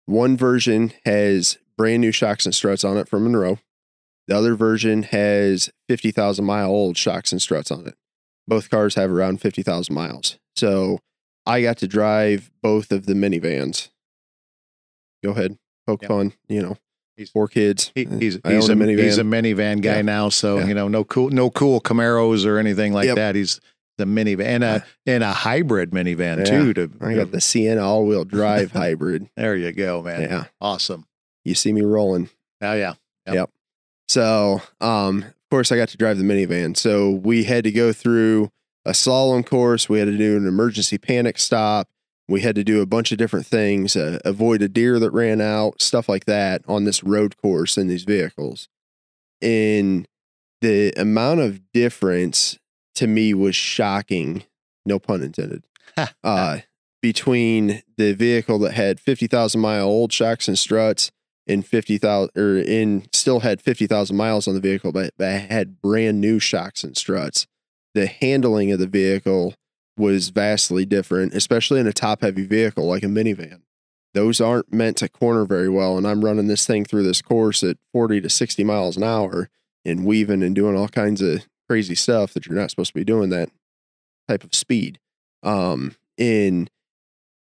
One 0.05 0.37
version 0.37 0.93
has 1.05 1.57
brand 1.77 2.01
new 2.01 2.11
shocks 2.11 2.45
and 2.45 2.55
struts 2.55 2.83
on 2.83 2.97
it 2.97 3.09
from 3.09 3.23
Monroe. 3.23 3.59
The 4.27 4.37
other 4.37 4.55
version 4.55 5.03
has 5.03 5.69
50,000 5.87 6.43
mile 6.43 6.69
old 6.69 6.97
shocks 6.97 7.31
and 7.31 7.41
struts 7.41 7.71
on 7.71 7.87
it. 7.87 7.95
Both 8.47 8.69
cars 8.69 8.95
have 8.95 9.11
around 9.11 9.41
50,000 9.41 9.93
miles. 9.93 10.37
So 10.57 10.99
I 11.45 11.61
got 11.61 11.77
to 11.77 11.87
drive 11.87 12.51
both 12.61 12.91
of 12.91 13.05
the 13.05 13.13
minivans. 13.13 13.89
Go 15.23 15.31
ahead, 15.31 15.57
poke 15.85 16.03
yep. 16.03 16.09
fun, 16.09 16.33
you 16.47 16.61
know. 16.61 16.77
He's 17.15 17.31
four 17.31 17.47
kids. 17.47 17.91
He, 17.95 18.05
he's 18.05 18.39
he's 18.45 18.69
a, 18.69 18.73
a, 18.73 18.75
minivan. 18.75 19.03
he's 19.03 19.17
a 19.17 19.23
minivan 19.23 19.81
guy 19.81 19.97
yeah. 19.97 20.01
now, 20.03 20.29
so 20.29 20.59
yeah. 20.59 20.67
you 20.67 20.73
know 20.75 20.87
no 20.87 21.03
cool 21.03 21.29
no 21.29 21.49
cool 21.49 21.81
Camaros 21.81 22.45
or 22.45 22.59
anything 22.59 22.93
like 22.93 23.05
yep. 23.05 23.15
that. 23.15 23.33
He's 23.33 23.59
the 23.97 24.05
minivan 24.05 24.45
and 24.45 24.63
a 24.63 24.85
and 25.07 25.23
a 25.23 25.33
hybrid 25.33 25.89
minivan 25.91 26.39
yeah. 26.39 26.43
too. 26.43 26.73
To 26.75 26.91
I 27.01 27.15
got 27.15 27.31
the 27.31 27.41
Sienna 27.41 27.81
all 27.81 28.05
wheel 28.05 28.23
drive 28.23 28.71
hybrid. 28.73 29.29
There 29.35 29.55
you 29.55 29.71
go, 29.71 30.03
man. 30.03 30.21
Yeah, 30.21 30.43
awesome 30.61 31.07
you 31.47 31.55
see 31.55 31.71
me 31.71 31.81
rolling. 31.81 32.29
Oh 32.61 32.73
yeah. 32.73 32.93
Yep. 33.25 33.35
yep. 33.35 33.49
So, 34.09 34.61
um, 34.81 35.23
of 35.23 35.49
course, 35.49 35.71
I 35.71 35.77
got 35.77 35.89
to 35.89 35.97
drive 35.97 36.17
the 36.17 36.23
minivan. 36.23 36.75
So 36.75 37.09
we 37.09 37.45
had 37.45 37.63
to 37.63 37.71
go 37.71 37.93
through 37.93 38.51
a 38.87 38.91
slalom 38.91 39.45
course. 39.45 39.89
We 39.89 39.99
had 39.99 40.05
to 40.05 40.17
do 40.17 40.37
an 40.37 40.47
emergency 40.47 40.97
panic 40.97 41.37
stop. 41.37 41.89
We 42.29 42.41
had 42.41 42.55
to 42.55 42.63
do 42.63 42.81
a 42.81 42.85
bunch 42.85 43.11
of 43.11 43.17
different 43.17 43.45
things, 43.45 43.95
uh, 43.95 44.19
avoid 44.25 44.61
a 44.61 44.67
deer 44.67 44.99
that 44.99 45.11
ran 45.11 45.39
out, 45.39 45.81
stuff 45.81 46.09
like 46.09 46.25
that 46.25 46.61
on 46.67 46.83
this 46.83 47.03
road 47.03 47.37
course 47.37 47.77
in 47.77 47.87
these 47.87 48.03
vehicles. 48.03 48.67
And 49.41 50.07
the 50.61 50.93
amount 50.97 51.41
of 51.41 51.61
difference 51.71 52.57
to 52.95 53.07
me 53.07 53.33
was 53.33 53.55
shocking, 53.55 54.43
no 54.85 54.99
pun 54.99 55.21
intended. 55.21 55.63
uh, 56.23 56.59
between 57.01 57.81
the 57.97 58.13
vehicle 58.13 58.59
that 58.59 58.73
had 58.73 58.99
50,000 58.99 59.61
mile 59.61 59.85
old 59.85 60.11
shocks 60.11 60.47
and 60.47 60.57
struts 60.57 61.11
and 61.47 61.65
50,000 61.65 62.31
or 62.35 62.57
in 62.57 63.07
still 63.13 63.41
had 63.41 63.61
50,000 63.61 64.15
miles 64.15 64.47
on 64.47 64.53
the 64.53 64.59
vehicle, 64.59 64.91
but, 64.91 65.13
but 65.17 65.41
had 65.41 65.81
brand 65.81 66.19
new 66.19 66.39
shocks 66.39 66.83
and 66.83 66.97
struts. 66.97 67.47
The 67.97 68.05
handling 68.05 68.71
of 68.71 68.77
the 68.77 68.85
vehicle 68.85 69.55
was 69.97 70.29
vastly 70.29 70.85
different, 70.85 71.33
especially 71.33 71.79
in 71.79 71.87
a 71.87 71.91
top 71.91 72.21
heavy 72.21 72.45
vehicle 72.45 72.85
like 72.85 73.01
a 73.01 73.07
minivan. 73.07 73.61
Those 74.13 74.39
aren't 74.39 74.71
meant 74.71 74.97
to 74.97 75.09
corner 75.09 75.45
very 75.45 75.67
well. 75.67 75.97
And 75.97 76.05
I'm 76.05 76.23
running 76.23 76.45
this 76.45 76.67
thing 76.67 76.85
through 76.85 77.01
this 77.01 77.23
course 77.23 77.63
at 77.63 77.77
40 77.93 78.21
to 78.21 78.29
60 78.29 78.63
miles 78.63 78.97
an 78.97 79.03
hour 79.03 79.49
and 79.83 80.05
weaving 80.05 80.43
and 80.43 80.53
doing 80.53 80.77
all 80.77 80.87
kinds 80.87 81.23
of 81.23 81.47
crazy 81.67 81.95
stuff 81.95 82.35
that 82.35 82.45
you're 82.45 82.55
not 82.55 82.69
supposed 82.69 82.89
to 82.89 82.99
be 82.99 83.03
doing 83.03 83.31
that 83.31 83.49
type 84.27 84.43
of 84.43 84.53
speed. 84.53 84.99
Um, 85.41 85.95
in 86.19 86.69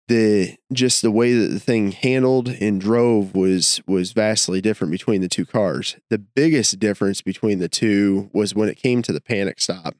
the 0.09 0.57
just 0.73 1.03
the 1.03 1.11
way 1.11 1.35
that 1.35 1.49
the 1.49 1.61
thing 1.61 1.93
handled 1.93 2.49
and 2.49 2.81
drove 2.81 3.35
was 3.35 3.83
was 3.87 4.13
vastly 4.13 4.63
different 4.63 4.91
between 4.91 5.21
the 5.21 5.29
two 5.29 5.45
cars. 5.45 5.99
The 6.09 6.17
biggest 6.19 6.79
difference 6.79 7.21
between 7.21 7.59
the 7.59 7.69
two 7.69 8.31
was 8.33 8.55
when 8.55 8.71
it 8.71 8.79
came 8.79 9.03
to 9.03 9.13
the 9.13 9.21
panic 9.21 9.61
stop. 9.61 9.97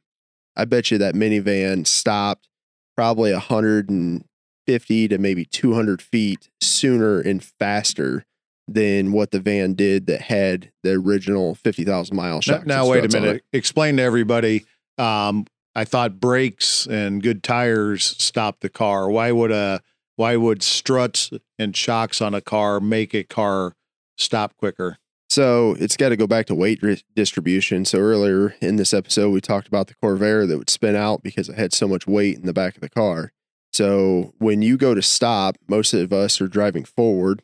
I 0.57 0.65
bet 0.65 0.91
you 0.91 0.99
that 0.99 1.15
minivan 1.15 1.87
stopped 1.87 2.49
probably 2.97 3.33
150 3.33 5.09
to 5.09 5.19
maybe 5.19 5.45
200 5.45 6.03
feet 6.03 6.51
sooner 6.61 7.21
and 7.21 7.43
faster 7.43 8.25
than 8.69 9.13
what 9.13 9.33
the 9.33 9.41
van 9.41 9.75
did 9.75 10.07
that 10.07 10.23
had 10.23 10.71
the 10.83 10.93
original 10.93 11.55
50,000 11.55 12.15
mile 12.17 12.35
Now, 12.35 12.41
shocks. 12.41 12.67
now 12.67 12.89
wait 12.89 13.05
a 13.05 13.21
minute. 13.21 13.43
Explain 13.53 13.97
to 13.97 14.03
everybody. 14.03 14.65
Um, 14.97 15.47
I 15.75 15.85
thought 15.85 16.21
brakes 16.21 16.87
and 16.87 17.23
good 17.23 17.43
tires 17.43 18.05
stop 18.19 18.61
the 18.61 18.69
car. 18.69 19.11
Why 19.11 19.33
would 19.33 19.51
a 19.51 19.81
why 20.17 20.37
would 20.37 20.63
struts 20.63 21.31
and 21.59 21.75
shocks 21.75 22.21
on 22.21 22.35
a 22.35 22.41
car 22.41 22.81
make 22.81 23.15
a 23.15 23.25
car 23.25 23.75
stop 24.19 24.57
quicker? 24.57 24.99
So 25.31 25.77
it's 25.79 25.97
got 25.97 26.09
to 26.09 26.17
go 26.17 26.27
back 26.27 26.47
to 26.47 26.57
weight 26.57 26.83
ri- 26.83 27.03
distribution. 27.15 27.85
So 27.85 27.99
earlier 27.99 28.57
in 28.61 28.77
this 28.77 28.93
episode, 28.93 29.31
we 29.31 29.41
talked 29.41 29.69
about 29.69 29.87
the 29.87 29.95
Corvair 30.03 30.47
that 30.49 30.59
would 30.59 30.69
spin 30.69 30.97
out 30.97 31.23
because 31.23 31.49
it 31.49 31.55
had 31.57 31.73
so 31.73 31.87
much 31.87 32.07
weight 32.09 32.37
in 32.37 32.47
the 32.47 32.53
back 32.53 32.75
of 32.75 32.81
the 32.81 32.89
car. 32.89 33.33
So 33.73 34.35
when 34.39 34.61
you 34.61 34.77
go 34.77 34.93
to 34.93 35.03
stop, 35.03 35.57
most 35.69 35.95
of 35.95 36.13
us 36.13 36.41
are 36.41 36.49
driving 36.49 36.85
forward. 36.85 37.43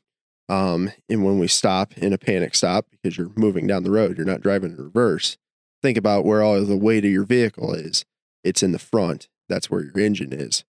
Um, 0.48 0.90
and 1.08 1.24
when 1.24 1.38
we 1.38 1.46
stop 1.46 1.96
in 1.96 2.12
a 2.12 2.18
panic 2.18 2.56
stop, 2.56 2.86
because 2.90 3.16
you're 3.16 3.30
moving 3.36 3.68
down 3.68 3.84
the 3.84 3.90
road, 3.92 4.16
you're 4.16 4.26
not 4.26 4.40
driving 4.40 4.72
in 4.72 4.76
reverse. 4.76 5.36
Think 5.80 5.96
about 5.96 6.24
where 6.24 6.42
all 6.42 6.56
of 6.56 6.66
the 6.66 6.76
weight 6.76 7.04
of 7.04 7.10
your 7.12 7.24
vehicle 7.24 7.72
is. 7.72 8.04
It's 8.42 8.62
in 8.64 8.72
the 8.72 8.78
front. 8.80 9.28
That's 9.48 9.70
where 9.70 9.84
your 9.84 9.98
engine 9.98 10.32
is. 10.32 10.64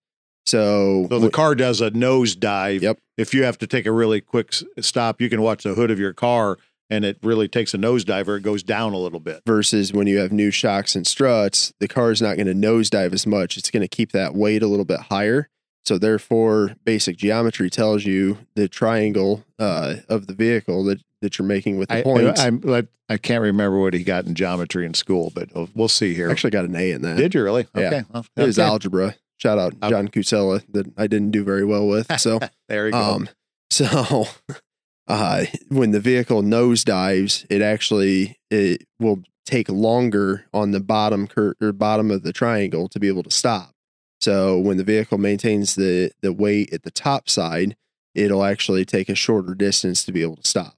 So, 0.46 1.06
So 1.10 1.18
the 1.18 1.30
car 1.30 1.54
does 1.56 1.80
a 1.80 1.90
nosedive. 1.90 2.80
Yep. 2.80 2.98
If 3.16 3.34
you 3.34 3.42
have 3.42 3.58
to 3.58 3.66
take 3.66 3.86
a 3.86 3.92
really 3.92 4.20
quick 4.20 4.48
s- 4.52 4.64
stop, 4.80 5.20
you 5.20 5.28
can 5.28 5.42
watch 5.42 5.64
the 5.64 5.74
hood 5.74 5.90
of 5.90 5.98
your 5.98 6.12
car, 6.14 6.56
and 6.90 7.04
it 7.04 7.18
really 7.22 7.48
takes 7.48 7.74
a 7.74 7.78
nosedive 7.78 8.28
or 8.28 8.36
it 8.36 8.42
goes 8.42 8.62
down 8.62 8.92
a 8.92 8.98
little 8.98 9.20
bit. 9.20 9.42
versus 9.46 9.92
when 9.92 10.06
you 10.06 10.18
have 10.18 10.32
new 10.32 10.50
shocks 10.50 10.94
and 10.94 11.06
struts, 11.06 11.72
the 11.80 11.88
car 11.88 12.10
is 12.10 12.22
not 12.22 12.36
going 12.36 12.46
to 12.46 12.54
nosedive 12.54 13.12
as 13.12 13.26
much. 13.26 13.56
It's 13.56 13.70
going 13.70 13.82
to 13.82 13.88
keep 13.88 14.12
that 14.12 14.34
weight 14.34 14.62
a 14.62 14.66
little 14.66 14.84
bit 14.84 15.00
higher. 15.00 15.48
So 15.84 15.96
therefore, 15.96 16.76
basic 16.84 17.16
geometry 17.16 17.70
tells 17.70 18.04
you 18.04 18.38
the 18.54 18.68
triangle 18.68 19.44
uh, 19.58 19.96
of 20.08 20.26
the 20.26 20.34
vehicle 20.34 20.84
that, 20.84 21.00
that 21.22 21.38
you're 21.38 21.46
making 21.48 21.78
with 21.78 21.88
the 21.88 21.98
I, 21.98 22.02
points. 22.02 22.40
I, 22.40 22.46
I'm 22.48 22.88
I 23.08 23.16
can't 23.16 23.40
remember 23.42 23.78
what 23.80 23.94
he 23.94 24.04
got 24.04 24.26
in 24.26 24.34
geometry 24.34 24.84
in 24.84 24.92
school, 24.92 25.32
but 25.34 25.48
we'll- 25.54 25.70
we'll 25.74 25.88
see 25.88 26.12
here. 26.14 26.30
actually 26.30 26.50
got 26.50 26.66
an 26.66 26.76
A 26.76 26.90
in 26.90 27.00
that. 27.02 27.16
Did 27.16 27.34
you 27.34 27.42
really? 27.42 27.66
Yeah. 27.74 27.86
Okay. 27.86 28.04
well, 28.12 28.26
it 28.36 28.42
was 28.44 28.58
okay. 28.58 28.68
algebra. 28.68 29.14
Shout 29.38 29.58
out 29.58 29.80
John 29.88 30.08
Cusella 30.08 30.62
that 30.72 30.92
I 30.98 31.06
didn't 31.06 31.30
do 31.30 31.42
very 31.44 31.64
well 31.64 31.86
with. 31.86 32.20
So 32.20 32.38
There 32.68 32.86
you 32.86 32.92
go. 32.92 32.98
Um, 32.98 33.28
so 33.70 34.26
uh, 35.08 35.46
when 35.68 35.90
the 35.90 36.00
vehicle 36.00 36.42
nosedives, 36.42 37.46
it 37.48 37.62
actually 37.62 38.38
it 38.50 38.86
will 39.00 39.22
take 39.46 39.68
longer 39.70 40.44
on 40.52 40.70
the 40.72 40.80
bottom 40.80 41.26
cur- 41.26 41.54
or 41.60 41.72
bottom 41.72 42.10
of 42.10 42.22
the 42.22 42.32
triangle 42.32 42.88
to 42.90 43.00
be 43.00 43.08
able 43.08 43.22
to 43.22 43.30
stop. 43.30 43.72
So 44.20 44.58
when 44.58 44.76
the 44.76 44.84
vehicle 44.84 45.16
maintains 45.16 45.74
the 45.74 46.12
the 46.20 46.32
weight 46.32 46.72
at 46.72 46.82
the 46.82 46.90
top 46.90 47.28
side, 47.30 47.74
it'll 48.14 48.44
actually 48.44 48.84
take 48.84 49.08
a 49.08 49.14
shorter 49.14 49.54
distance 49.54 50.04
to 50.04 50.12
be 50.12 50.22
able 50.22 50.36
to 50.36 50.48
stop. 50.48 50.74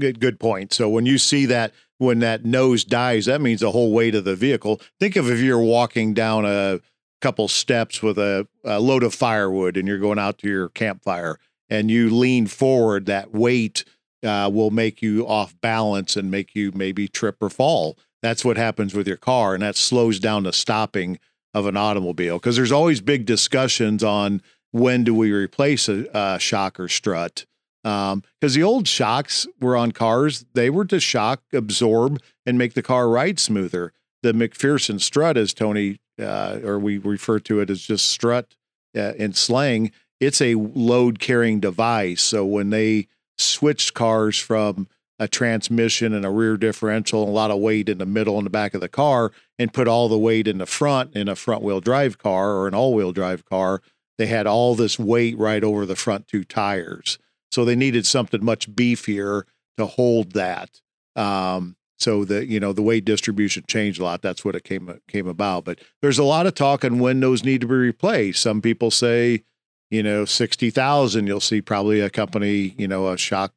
Good, 0.00 0.18
good 0.18 0.40
point. 0.40 0.72
So 0.72 0.88
when 0.88 1.06
you 1.06 1.18
see 1.18 1.46
that, 1.46 1.72
when 1.98 2.20
that 2.20 2.44
nose 2.44 2.84
dives, 2.84 3.26
that 3.26 3.42
means 3.42 3.60
the 3.60 3.70
whole 3.70 3.92
weight 3.92 4.14
of 4.14 4.24
the 4.24 4.34
vehicle. 4.34 4.80
Think 4.98 5.14
of 5.14 5.30
if 5.30 5.40
you're 5.40 5.60
walking 5.60 6.14
down 6.14 6.46
a 6.46 6.80
couple 7.20 7.48
steps 7.48 8.02
with 8.02 8.18
a, 8.18 8.48
a 8.64 8.80
load 8.80 9.02
of 9.02 9.14
firewood 9.14 9.76
and 9.76 9.86
you're 9.86 9.98
going 9.98 10.18
out 10.18 10.38
to 10.38 10.48
your 10.48 10.70
campfire 10.70 11.38
and 11.70 11.90
you 11.90 12.10
lean 12.10 12.46
forward, 12.46 13.06
that 13.06 13.32
weight 13.32 13.84
uh, 14.22 14.50
will 14.52 14.70
make 14.70 15.00
you 15.00 15.26
off 15.26 15.58
balance 15.60 16.16
and 16.16 16.30
make 16.30 16.54
you 16.54 16.72
maybe 16.74 17.08
trip 17.08 17.36
or 17.40 17.48
fall. 17.48 17.96
That's 18.22 18.44
what 18.44 18.58
happens 18.58 18.92
with 18.92 19.08
your 19.08 19.16
car, 19.16 19.54
and 19.54 19.62
that 19.62 19.76
slows 19.76 20.18
down 20.18 20.42
the 20.42 20.52
stopping 20.52 21.18
of 21.54 21.66
an 21.66 21.76
automobile 21.76 22.38
because 22.38 22.56
there's 22.56 22.72
always 22.72 23.00
big 23.00 23.26
discussions 23.26 24.04
on 24.04 24.42
when 24.70 25.02
do 25.04 25.14
we 25.14 25.32
replace 25.32 25.88
a, 25.88 26.06
a 26.14 26.38
shock 26.38 26.78
or 26.78 26.88
strut 26.88 27.44
because 27.82 28.54
the 28.54 28.62
old 28.62 28.86
shocks 28.86 29.46
were 29.60 29.76
on 29.76 29.90
cars 29.90 30.44
they 30.54 30.70
were 30.70 30.84
to 30.84 31.00
shock 31.00 31.42
absorb 31.52 32.20
and 32.46 32.56
make 32.56 32.74
the 32.74 32.82
car 32.82 33.08
ride 33.08 33.40
smoother 33.40 33.92
the 34.22 34.32
macpherson 34.32 34.98
strut 34.98 35.36
as 35.36 35.52
tony 35.52 35.98
uh, 36.20 36.58
or 36.62 36.78
we 36.78 36.98
refer 36.98 37.40
to 37.40 37.58
it 37.60 37.70
as 37.70 37.80
just 37.80 38.08
strut 38.08 38.54
uh, 38.96 39.12
in 39.14 39.32
slang 39.32 39.90
it's 40.20 40.40
a 40.40 40.54
load 40.54 41.18
carrying 41.18 41.60
device 41.60 42.22
so 42.22 42.44
when 42.44 42.70
they 42.70 43.08
switched 43.38 43.94
cars 43.94 44.38
from 44.38 44.86
a 45.18 45.28
transmission 45.28 46.14
and 46.14 46.24
a 46.24 46.30
rear 46.30 46.56
differential 46.56 47.22
and 47.22 47.30
a 47.30 47.32
lot 47.32 47.50
of 47.50 47.58
weight 47.58 47.88
in 47.88 47.98
the 47.98 48.06
middle 48.06 48.38
and 48.38 48.46
the 48.46 48.50
back 48.50 48.74
of 48.74 48.80
the 48.80 48.88
car 48.88 49.32
and 49.58 49.72
put 49.72 49.88
all 49.88 50.08
the 50.08 50.18
weight 50.18 50.46
in 50.46 50.58
the 50.58 50.66
front 50.66 51.14
in 51.14 51.28
a 51.28 51.36
front 51.36 51.62
wheel 51.62 51.80
drive 51.80 52.18
car 52.18 52.52
or 52.52 52.68
an 52.68 52.74
all 52.74 52.94
wheel 52.94 53.12
drive 53.12 53.44
car 53.44 53.82
they 54.18 54.26
had 54.26 54.46
all 54.46 54.74
this 54.74 54.98
weight 54.98 55.36
right 55.38 55.64
over 55.64 55.84
the 55.86 55.96
front 55.96 56.28
two 56.28 56.44
tires 56.44 57.18
so 57.50 57.64
they 57.64 57.76
needed 57.76 58.06
something 58.06 58.44
much 58.44 58.70
beefier 58.70 59.42
to 59.76 59.86
hold 59.86 60.32
that. 60.32 60.80
Um, 61.16 61.76
so 61.98 62.24
the 62.24 62.46
you 62.46 62.60
know 62.60 62.72
the 62.72 62.82
weight 62.82 63.04
distribution 63.04 63.64
changed 63.66 64.00
a 64.00 64.04
lot. 64.04 64.22
That's 64.22 64.44
what 64.44 64.54
it 64.54 64.64
came 64.64 65.00
came 65.08 65.26
about. 65.26 65.64
But 65.64 65.80
there's 66.00 66.18
a 66.18 66.24
lot 66.24 66.46
of 66.46 66.54
talk 66.54 66.84
on 66.84 66.98
when 66.98 67.20
those 67.20 67.44
need 67.44 67.60
to 67.60 67.66
be 67.66 67.74
replaced. 67.74 68.42
Some 68.42 68.62
people 68.62 68.90
say, 68.90 69.42
you 69.90 70.02
know, 70.02 70.24
sixty 70.24 70.70
thousand. 70.70 71.26
You'll 71.26 71.40
see 71.40 71.60
probably 71.60 72.00
a 72.00 72.10
company, 72.10 72.74
you 72.78 72.88
know, 72.88 73.08
a 73.08 73.18
shock 73.18 73.52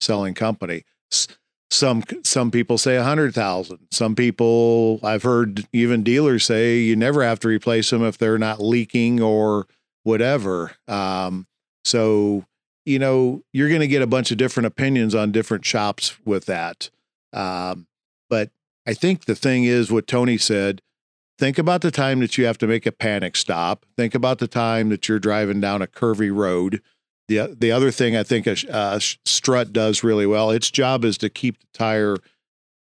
selling 0.00 0.34
company. 0.34 0.84
Some 1.70 2.04
some 2.22 2.50
people 2.50 2.78
say 2.78 2.96
a 2.96 3.02
hundred 3.02 3.34
thousand. 3.34 3.88
Some 3.90 4.14
people 4.14 5.00
I've 5.02 5.22
heard 5.22 5.66
even 5.72 6.02
dealers 6.02 6.44
say 6.44 6.78
you 6.78 6.96
never 6.96 7.24
have 7.24 7.40
to 7.40 7.48
replace 7.48 7.90
them 7.90 8.04
if 8.04 8.18
they're 8.18 8.38
not 8.38 8.60
leaking 8.60 9.20
or 9.20 9.66
whatever. 10.04 10.72
Um, 10.86 11.46
so 11.84 12.44
you 12.84 13.00
know, 13.00 13.42
you're 13.52 13.68
going 13.68 13.80
to 13.80 13.88
get 13.88 14.00
a 14.02 14.06
bunch 14.06 14.30
of 14.30 14.38
different 14.38 14.68
opinions 14.68 15.14
on 15.14 15.32
different 15.32 15.64
shops 15.64 16.16
with 16.24 16.46
that. 16.46 16.88
Um, 17.32 17.88
but 18.30 18.50
I 18.86 18.94
think 18.94 19.24
the 19.24 19.34
thing 19.34 19.64
is 19.64 19.90
what 19.90 20.06
Tony 20.06 20.38
said 20.38 20.80
think 21.38 21.58
about 21.58 21.80
the 21.80 21.90
time 21.90 22.20
that 22.20 22.38
you 22.38 22.46
have 22.46 22.58
to 22.58 22.66
make 22.66 22.86
a 22.86 22.92
panic 22.92 23.36
stop. 23.36 23.86
Think 23.96 24.14
about 24.14 24.38
the 24.38 24.48
time 24.48 24.88
that 24.88 25.08
you're 25.08 25.18
driving 25.18 25.60
down 25.60 25.82
a 25.82 25.86
curvy 25.86 26.34
road. 26.34 26.82
The, 27.28 27.56
the 27.58 27.72
other 27.72 27.90
thing 27.90 28.16
I 28.16 28.22
think 28.22 28.46
a, 28.46 28.56
a 28.68 29.00
strut 29.00 29.72
does 29.72 30.04
really 30.04 30.26
well, 30.26 30.50
its 30.50 30.70
job 30.70 31.04
is 31.04 31.18
to 31.18 31.28
keep 31.28 31.58
the 31.58 31.66
tire 31.72 32.16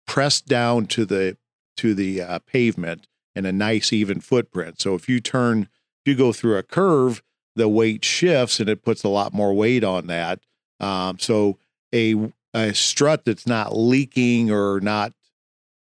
pressed 0.07 0.47
down 0.47 0.87
to 0.87 1.05
the 1.05 1.37
to 1.77 1.95
the 1.95 2.21
uh, 2.21 2.39
pavement 2.41 3.07
in 3.35 3.47
a 3.47 3.53
nice 3.53 3.93
even 3.93 4.21
footprint. 4.21 4.81
So 4.81 4.95
if 4.95 5.09
you 5.09 5.21
turn, 5.21 5.63
if 5.63 6.11
you 6.11 6.15
go 6.15 6.33
through 6.33 6.59
a 6.59 6.63
curve, 6.63 7.23
the 7.57 7.69
weight 7.69 8.05
shifts 8.05 8.61
and 8.61 8.69
it 8.69 8.85
puts 8.85 9.03
a 9.03 9.09
lot 9.09 9.33
more 9.33 9.55
weight 9.55 9.83
on 9.83 10.07
that. 10.09 10.41
Um, 10.79 11.19
so 11.19 11.59
a 11.95 12.33
a 12.53 12.75
strut 12.75 13.25
that's 13.25 13.47
not 13.47 13.77
leaking 13.77 14.51
or 14.51 14.81
not 14.81 15.13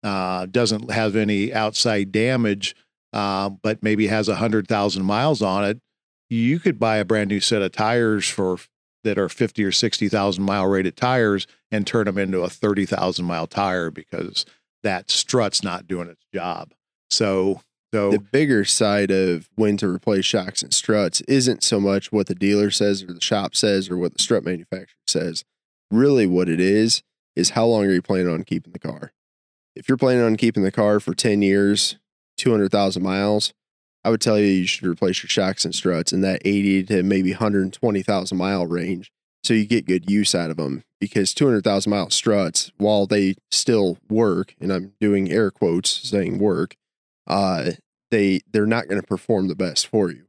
uh, 0.05 0.45
doesn't 0.45 0.91
have 0.91 1.15
any 1.15 1.53
outside 1.53 2.11
damage, 2.11 2.75
uh, 3.11 3.49
but 3.49 3.81
maybe 3.81 4.07
has 4.07 4.29
a 4.29 4.35
hundred 4.35 4.67
thousand 4.67 5.03
miles 5.03 5.41
on 5.41 5.65
it, 5.65 5.81
you 6.29 6.59
could 6.59 6.79
buy 6.79 6.97
a 6.97 7.05
brand 7.05 7.29
new 7.29 7.39
set 7.39 7.61
of 7.61 7.71
tires 7.71 8.27
for 8.29 8.57
that 9.03 9.17
are 9.17 9.29
fifty 9.29 9.63
or 9.63 9.71
sixty 9.71 10.07
thousand 10.07 10.43
mile 10.43 10.67
rated 10.67 10.95
tires 10.95 11.47
and 11.71 11.85
turn 11.85 12.05
them 12.05 12.17
into 12.17 12.41
a 12.41 12.49
thirty 12.49 12.85
thousand 12.85 13.25
mile 13.25 13.47
tire 13.47 13.89
because 13.89 14.45
that 14.83 15.09
strut's 15.09 15.63
not 15.63 15.87
doing 15.87 16.07
its 16.07 16.23
job. 16.33 16.71
So 17.09 17.61
so 17.93 18.11
The 18.11 18.19
bigger 18.19 18.65
side 18.65 19.09
of 19.09 19.49
when 19.55 19.77
to 19.77 19.87
replace 19.87 20.25
shocks 20.25 20.61
and 20.61 20.73
struts 20.73 21.21
isn't 21.21 21.63
so 21.63 21.79
much 21.79 22.11
what 22.11 22.27
the 22.27 22.35
dealer 22.35 22.69
says 22.69 23.01
or 23.03 23.13
the 23.13 23.21
shop 23.21 23.55
says 23.55 23.89
or 23.89 23.97
what 23.97 24.13
the 24.13 24.21
strut 24.21 24.43
manufacturer 24.43 24.87
says. 25.07 25.45
Really, 25.89 26.27
what 26.27 26.49
it 26.49 26.59
is 26.59 27.03
is 27.35 27.51
how 27.51 27.65
long 27.65 27.85
are 27.85 27.93
you 27.93 28.01
planning 28.01 28.27
on 28.27 28.43
keeping 28.43 28.73
the 28.73 28.79
car? 28.79 29.13
If 29.75 29.89
you're 29.89 29.97
planning 29.97 30.23
on 30.23 30.38
keeping 30.38 30.63
the 30.63 30.71
car 30.71 30.99
for 30.99 31.13
10 31.13 31.41
years, 31.41 31.97
200,000 32.38 33.03
miles, 33.03 33.53
I 34.03 34.09
would 34.09 34.21
tell 34.21 34.39
you 34.39 34.45
you 34.45 34.67
should 34.67 34.88
replace 34.88 35.21
your 35.21 35.29
shocks 35.29 35.65
and 35.65 35.75
struts 35.75 36.13
in 36.13 36.21
that 36.21 36.41
80 36.45 36.83
to 36.83 37.03
maybe 37.03 37.31
120,000 37.31 38.38
mile 38.38 38.65
range 38.65 39.11
so 39.43 39.53
you 39.53 39.65
get 39.65 39.85
good 39.85 40.09
use 40.09 40.33
out 40.33 40.49
of 40.49 40.57
them 40.57 40.83
because 40.99 41.33
200,000 41.33 41.89
mile 41.89 42.09
struts, 42.09 42.71
while 42.77 43.05
they 43.05 43.35
still 43.51 43.99
work, 44.09 44.55
and 44.59 44.71
I'm 44.71 44.93
doing 44.99 45.31
air 45.31 45.51
quotes 45.51 45.89
saying 45.89 46.39
work, 46.39 46.75
uh, 47.27 47.71
they 48.09 48.41
they're 48.51 48.65
not 48.65 48.88
going 48.88 48.99
to 48.99 49.07
perform 49.07 49.47
the 49.47 49.55
best 49.55 49.88
for 49.88 50.09
you. 50.09 50.23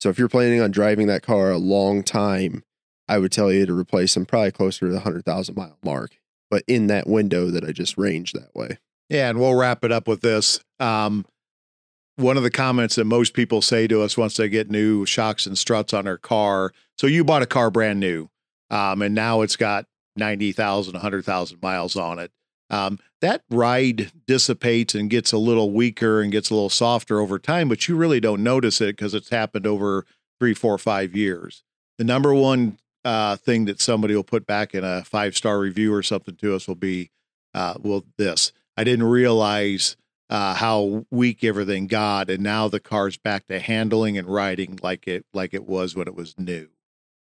So 0.00 0.10
if 0.10 0.18
you're 0.18 0.28
planning 0.28 0.60
on 0.60 0.70
driving 0.70 1.06
that 1.06 1.22
car 1.22 1.50
a 1.50 1.58
long 1.58 2.02
time, 2.02 2.62
I 3.08 3.18
would 3.18 3.32
tell 3.32 3.50
you 3.50 3.64
to 3.64 3.78
replace 3.78 4.14
them 4.14 4.26
probably 4.26 4.52
closer 4.52 4.86
to 4.86 4.92
the 4.92 4.98
100,000 4.98 5.56
mile 5.56 5.78
mark, 5.82 6.18
but 6.50 6.62
in 6.66 6.88
that 6.88 7.06
window 7.06 7.50
that 7.50 7.64
I 7.64 7.72
just 7.72 7.96
ranged 7.96 8.34
that 8.34 8.54
way. 8.54 8.78
Yeah, 9.08 9.30
and 9.30 9.40
we'll 9.40 9.54
wrap 9.54 9.84
it 9.84 9.92
up 9.92 10.06
with 10.06 10.20
this. 10.20 10.60
Um, 10.78 11.24
one 12.16 12.36
of 12.36 12.42
the 12.42 12.50
comments 12.50 12.96
that 12.96 13.04
most 13.04 13.32
people 13.32 13.62
say 13.62 13.86
to 13.86 14.02
us 14.02 14.18
once 14.18 14.36
they 14.36 14.48
get 14.48 14.70
new 14.70 15.06
shocks 15.06 15.46
and 15.46 15.56
struts 15.56 15.94
on 15.94 16.04
their 16.04 16.18
car. 16.18 16.72
So 16.98 17.06
you 17.06 17.24
bought 17.24 17.42
a 17.42 17.46
car 17.46 17.70
brand 17.70 18.00
new, 18.00 18.28
um, 18.70 19.02
and 19.02 19.14
now 19.14 19.42
it's 19.42 19.56
got 19.56 19.86
90,000, 20.16 20.94
100,000 20.94 21.62
miles 21.62 21.96
on 21.96 22.18
it. 22.18 22.32
Um, 22.70 22.98
that 23.20 23.42
ride 23.50 24.12
dissipates 24.26 24.94
and 24.94 25.08
gets 25.08 25.32
a 25.32 25.38
little 25.38 25.70
weaker 25.70 26.20
and 26.20 26.30
gets 26.30 26.50
a 26.50 26.54
little 26.54 26.68
softer 26.68 27.20
over 27.20 27.38
time, 27.38 27.68
but 27.68 27.88
you 27.88 27.96
really 27.96 28.20
don't 28.20 28.42
notice 28.42 28.80
it 28.80 28.96
because 28.96 29.14
it's 29.14 29.30
happened 29.30 29.66
over 29.66 30.04
three, 30.38 30.54
four, 30.54 30.76
five 30.76 31.16
years. 31.16 31.62
The 31.98 32.04
number 32.04 32.34
one 32.34 32.78
uh, 33.04 33.36
thing 33.36 33.64
that 33.64 33.80
somebody 33.80 34.14
will 34.14 34.24
put 34.24 34.46
back 34.46 34.74
in 34.74 34.84
a 34.84 35.02
five 35.04 35.36
star 35.36 35.58
review 35.58 35.94
or 35.94 36.02
something 36.02 36.36
to 36.36 36.54
us 36.54 36.68
will 36.68 36.74
be, 36.74 37.10
uh, 37.54 37.74
well, 37.80 38.04
this. 38.18 38.52
I 38.78 38.84
didn't 38.84 39.06
realize 39.06 39.96
uh, 40.30 40.54
how 40.54 41.04
weak 41.10 41.42
everything 41.42 41.88
got, 41.88 42.30
and 42.30 42.44
now 42.44 42.68
the 42.68 42.78
car's 42.78 43.16
back 43.16 43.48
to 43.48 43.58
handling 43.58 44.16
and 44.16 44.28
riding 44.28 44.78
like 44.82 45.08
it 45.08 45.26
like 45.34 45.52
it 45.52 45.66
was 45.66 45.96
when 45.96 46.06
it 46.06 46.14
was 46.14 46.38
new. 46.38 46.68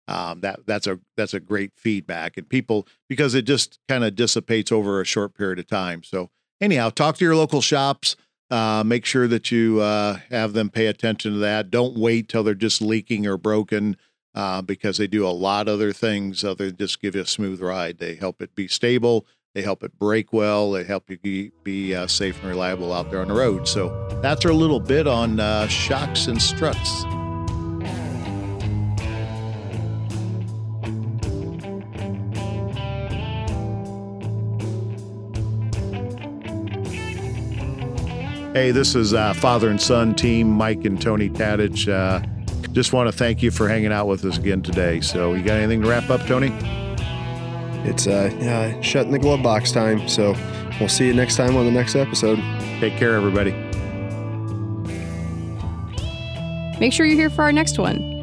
Um, 0.09 0.41
that 0.41 0.65
that's 0.65 0.85
a 0.85 0.99
that's 1.15 1.33
a 1.33 1.39
great 1.39 1.71
feedback, 1.77 2.35
and 2.35 2.49
people 2.49 2.85
because 3.07 3.35
it 3.35 3.43
just 3.43 3.79
kind 3.87 4.03
of 4.03 4.15
dissipates 4.15 4.69
over 4.69 4.99
a 4.99 5.05
short 5.05 5.33
period 5.33 5.57
of 5.59 5.67
time. 5.67 6.03
So 6.03 6.29
anyhow, 6.59 6.89
talk 6.89 7.15
to 7.17 7.25
your 7.25 7.37
local 7.37 7.61
shops. 7.61 8.17
Uh, 8.51 8.83
make 8.85 9.05
sure 9.05 9.27
that 9.27 9.49
you 9.49 9.79
uh, 9.79 10.19
have 10.29 10.51
them 10.51 10.69
pay 10.69 10.87
attention 10.87 11.31
to 11.31 11.37
that. 11.39 11.71
Don't 11.71 11.97
wait 11.97 12.27
till 12.27 12.43
they're 12.43 12.53
just 12.53 12.81
leaking 12.81 13.25
or 13.25 13.37
broken 13.37 13.95
uh, 14.35 14.61
because 14.61 14.97
they 14.97 15.07
do 15.07 15.25
a 15.25 15.29
lot 15.29 15.69
of 15.69 15.75
other 15.75 15.93
things 15.93 16.43
other 16.43 16.67
than 16.67 16.77
just 16.77 17.01
give 17.01 17.15
you 17.15 17.21
a 17.21 17.25
smooth 17.25 17.61
ride. 17.61 17.97
They 17.97 18.15
help 18.15 18.41
it 18.41 18.53
be 18.53 18.67
stable. 18.67 19.25
They 19.55 19.61
help 19.61 19.83
it 19.83 19.97
brake 19.97 20.33
well. 20.33 20.71
They 20.71 20.83
help 20.83 21.09
you 21.09 21.17
be, 21.17 21.49
be 21.63 21.95
uh, 21.95 22.07
safe 22.07 22.37
and 22.41 22.49
reliable 22.49 22.91
out 22.91 23.09
there 23.09 23.21
on 23.21 23.29
the 23.29 23.33
road. 23.33 23.69
So 23.69 24.19
that's 24.21 24.45
our 24.45 24.51
little 24.51 24.81
bit 24.81 25.07
on 25.07 25.39
uh, 25.39 25.67
shocks 25.69 26.27
and 26.27 26.41
struts. 26.41 27.03
Hey, 38.53 38.71
this 38.71 38.93
is 38.93 39.13
uh, 39.13 39.33
father 39.35 39.69
and 39.69 39.81
son 39.81 40.15
team, 40.15 40.49
Mike 40.49 40.83
and 40.83 41.01
Tony 41.01 41.29
Tadich. 41.29 41.87
Uh, 41.87 42.25
just 42.73 42.91
want 42.91 43.07
to 43.07 43.17
thank 43.17 43.41
you 43.41 43.51
for 43.51 43.69
hanging 43.69 43.93
out 43.93 44.07
with 44.07 44.25
us 44.25 44.37
again 44.37 44.61
today. 44.61 44.99
So, 44.99 45.33
you 45.33 45.43
got 45.43 45.55
anything 45.55 45.81
to 45.81 45.87
wrap 45.87 46.09
up, 46.09 46.25
Tony? 46.25 46.84
It's 47.85 48.07
uh, 48.07 48.31
uh 48.41 48.81
shutting 48.81 49.11
the 49.11 49.19
glove 49.19 49.43
box 49.43 49.71
time. 49.71 50.07
So 50.07 50.35
we'll 50.79 50.89
see 50.89 51.07
you 51.07 51.13
next 51.13 51.35
time 51.35 51.55
on 51.55 51.65
the 51.65 51.71
next 51.71 51.95
episode. 51.95 52.37
Take 52.79 52.97
care, 52.97 53.15
everybody. 53.15 53.51
Make 56.79 56.91
sure 56.91 57.05
you're 57.05 57.15
here 57.15 57.29
for 57.29 57.43
our 57.43 57.51
next 57.51 57.77
one. 57.79 58.15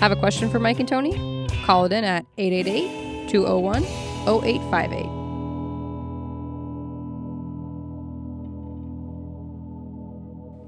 Have 0.00 0.12
a 0.12 0.16
question 0.16 0.48
for 0.50 0.58
Mike 0.58 0.78
and 0.78 0.88
Tony? 0.88 1.46
Call 1.64 1.84
it 1.84 1.92
in 1.92 2.04
at 2.04 2.24
888 2.38 3.28
201 3.28 3.82
0858. 4.26 5.26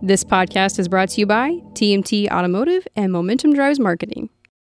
This 0.00 0.22
podcast 0.22 0.78
is 0.78 0.88
brought 0.88 1.11
to 1.11 1.20
you 1.20 1.26
by 1.26 1.50
TMT 1.72 2.31
Automotive 2.31 2.87
and 2.94 3.12
Momentum 3.12 3.52
Drives 3.52 3.81
Marketing. 3.81 4.31